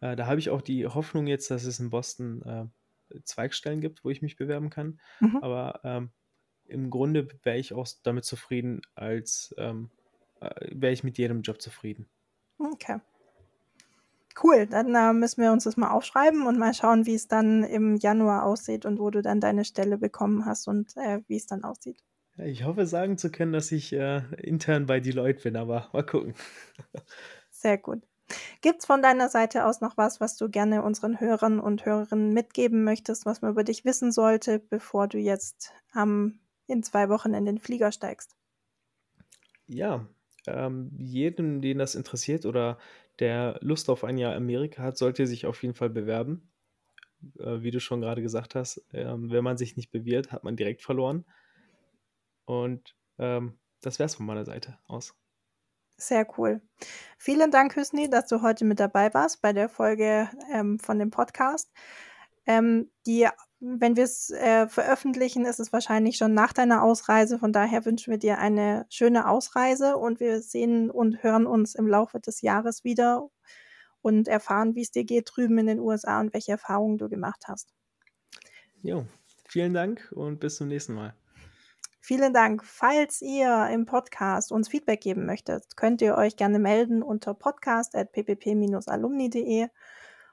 Äh, 0.00 0.16
da 0.16 0.26
habe 0.26 0.38
ich 0.38 0.50
auch 0.50 0.62
die 0.62 0.86
Hoffnung 0.86 1.26
jetzt, 1.26 1.50
dass 1.50 1.64
es 1.64 1.80
in 1.80 1.90
Boston 1.90 2.42
äh, 2.42 3.20
Zweigstellen 3.24 3.80
gibt, 3.80 4.04
wo 4.04 4.10
ich 4.10 4.22
mich 4.22 4.36
bewerben 4.36 4.70
kann. 4.70 5.00
Mhm. 5.20 5.38
Aber 5.38 5.80
ähm, 5.84 6.10
im 6.66 6.90
Grunde 6.90 7.28
wäre 7.42 7.58
ich 7.58 7.72
auch 7.72 7.86
damit 8.02 8.24
zufrieden, 8.24 8.82
als 8.94 9.54
ähm, 9.58 9.90
äh, 10.40 10.50
wäre 10.72 10.92
ich 10.92 11.04
mit 11.04 11.18
jedem 11.18 11.42
Job 11.42 11.60
zufrieden. 11.60 12.06
Okay. 12.58 13.00
Cool, 14.42 14.66
dann 14.66 14.94
äh, 14.94 15.12
müssen 15.12 15.42
wir 15.42 15.52
uns 15.52 15.64
das 15.64 15.76
mal 15.76 15.90
aufschreiben 15.90 16.46
und 16.46 16.58
mal 16.58 16.74
schauen, 16.74 17.06
wie 17.06 17.14
es 17.14 17.28
dann 17.28 17.62
im 17.62 17.96
Januar 17.96 18.44
aussieht 18.44 18.84
und 18.84 18.98
wo 18.98 19.10
du 19.10 19.22
dann 19.22 19.40
deine 19.40 19.64
Stelle 19.64 19.96
bekommen 19.96 20.44
hast 20.44 20.66
und 20.66 20.96
äh, 20.96 21.20
wie 21.28 21.36
es 21.36 21.46
dann 21.46 21.62
aussieht. 21.62 22.02
Ja, 22.36 22.44
Ich 22.46 22.64
hoffe 22.64 22.86
sagen 22.86 23.18
zu 23.18 23.30
können, 23.30 23.52
dass 23.52 23.72
ich 23.72 23.92
äh, 23.92 24.22
intern 24.42 24.86
bei 24.86 25.00
Deloitte 25.00 25.42
bin, 25.42 25.56
aber 25.56 25.88
mal 25.92 26.04
gucken. 26.04 26.34
Sehr 27.50 27.78
gut. 27.78 28.02
Gibt's 28.62 28.86
von 28.86 29.02
deiner 29.02 29.28
Seite 29.30 29.66
aus 29.66 29.80
noch 29.80 29.96
was, 29.96 30.20
was 30.20 30.36
du 30.36 30.50
gerne 30.50 30.82
unseren 30.82 31.20
Hörern 31.20 31.60
und 31.60 31.86
Hörerinnen 31.86 32.32
mitgeben 32.34 32.84
möchtest, 32.84 33.26
was 33.26 33.42
man 33.42 33.52
über 33.52 33.64
dich 33.64 33.84
wissen 33.84 34.12
sollte, 34.12 34.58
bevor 34.60 35.08
du 35.08 35.18
jetzt 35.18 35.72
ähm, 35.96 36.40
in 36.66 36.82
zwei 36.82 37.08
Wochen 37.10 37.34
in 37.34 37.46
den 37.46 37.58
Flieger 37.60 37.92
steigst? 37.92 38.36
Ja, 39.66 40.08
ähm, 40.46 40.90
jedem, 40.98 41.60
den 41.62 41.78
das 41.78 41.94
interessiert 41.94 42.44
oder 42.46 42.78
der 43.18 43.58
Lust 43.62 43.88
auf 43.88 44.04
ein 44.04 44.18
Jahr 44.18 44.34
Amerika 44.34 44.82
hat, 44.82 44.98
sollte 44.98 45.26
sich 45.26 45.46
auf 45.46 45.62
jeden 45.62 45.74
Fall 45.74 45.90
bewerben. 45.90 46.50
Äh, 47.38 47.62
wie 47.62 47.70
du 47.72 47.80
schon 47.80 48.00
gerade 48.02 48.22
gesagt 48.22 48.54
hast, 48.54 48.86
ähm, 48.92 49.30
wenn 49.32 49.44
man 49.44 49.58
sich 49.58 49.76
nicht 49.76 49.90
bewirbt, 49.92 50.32
hat 50.32 50.44
man 50.44 50.56
direkt 50.56 50.82
verloren. 50.82 51.26
Und 52.44 52.94
ähm, 53.18 53.58
das 53.80 53.98
wäre 53.98 54.06
es 54.06 54.14
von 54.14 54.26
meiner 54.26 54.44
Seite 54.44 54.78
aus. 54.86 55.14
Sehr 55.96 56.26
cool. 56.38 56.60
Vielen 57.18 57.50
Dank, 57.50 57.76
Hüsni, 57.76 58.10
dass 58.10 58.26
du 58.26 58.42
heute 58.42 58.64
mit 58.64 58.80
dabei 58.80 59.14
warst 59.14 59.40
bei 59.42 59.52
der 59.52 59.68
Folge 59.68 60.28
ähm, 60.52 60.78
von 60.78 60.98
dem 60.98 61.10
Podcast. 61.10 61.70
Ähm, 62.46 62.90
die, 63.06 63.28
wenn 63.60 63.96
wir 63.96 64.04
es 64.04 64.30
äh, 64.30 64.66
veröffentlichen, 64.68 65.46
ist 65.46 65.60
es 65.60 65.72
wahrscheinlich 65.72 66.16
schon 66.16 66.34
nach 66.34 66.52
deiner 66.52 66.82
Ausreise. 66.82 67.38
Von 67.38 67.52
daher 67.52 67.84
wünschen 67.84 68.10
wir 68.10 68.18
dir 68.18 68.38
eine 68.38 68.86
schöne 68.90 69.28
Ausreise 69.28 69.96
und 69.96 70.20
wir 70.20 70.42
sehen 70.42 70.90
und 70.90 71.22
hören 71.22 71.46
uns 71.46 71.74
im 71.74 71.86
Laufe 71.86 72.18
des 72.20 72.42
Jahres 72.42 72.82
wieder 72.82 73.30
und 74.02 74.28
erfahren, 74.28 74.74
wie 74.74 74.82
es 74.82 74.90
dir 74.90 75.04
geht 75.04 75.30
drüben 75.32 75.56
in 75.58 75.66
den 75.66 75.80
USA 75.80 76.20
und 76.20 76.34
welche 76.34 76.52
Erfahrungen 76.52 76.98
du 76.98 77.08
gemacht 77.08 77.44
hast. 77.46 77.72
Jo, 78.82 79.06
vielen 79.48 79.72
Dank 79.72 80.12
und 80.14 80.40
bis 80.40 80.56
zum 80.56 80.68
nächsten 80.68 80.92
Mal. 80.92 81.14
Vielen 82.06 82.34
Dank. 82.34 82.62
Falls 82.66 83.22
ihr 83.22 83.70
im 83.72 83.86
Podcast 83.86 84.52
uns 84.52 84.68
Feedback 84.68 85.00
geben 85.00 85.24
möchtet, 85.24 85.74
könnt 85.74 86.02
ihr 86.02 86.16
euch 86.16 86.36
gerne 86.36 86.58
melden 86.58 87.02
unter 87.02 87.32
podcast.ppp-alumni.de. 87.32 89.68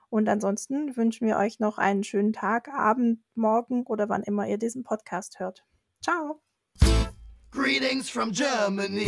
Und 0.09 0.27
ansonsten 0.27 0.97
wünschen 0.97 1.27
wir 1.27 1.37
euch 1.37 1.61
noch 1.61 1.77
einen 1.77 2.03
schönen 2.03 2.33
Tag, 2.33 2.67
Abend, 2.67 3.23
Morgen 3.35 3.83
oder 3.83 4.09
wann 4.09 4.23
immer 4.23 4.49
ihr 4.49 4.57
diesen 4.57 4.83
Podcast 4.83 5.39
hört. 5.39 5.63
Ciao. 6.03 6.41
Greetings 7.51 8.09
from 8.09 8.33
Germany. 8.33 9.07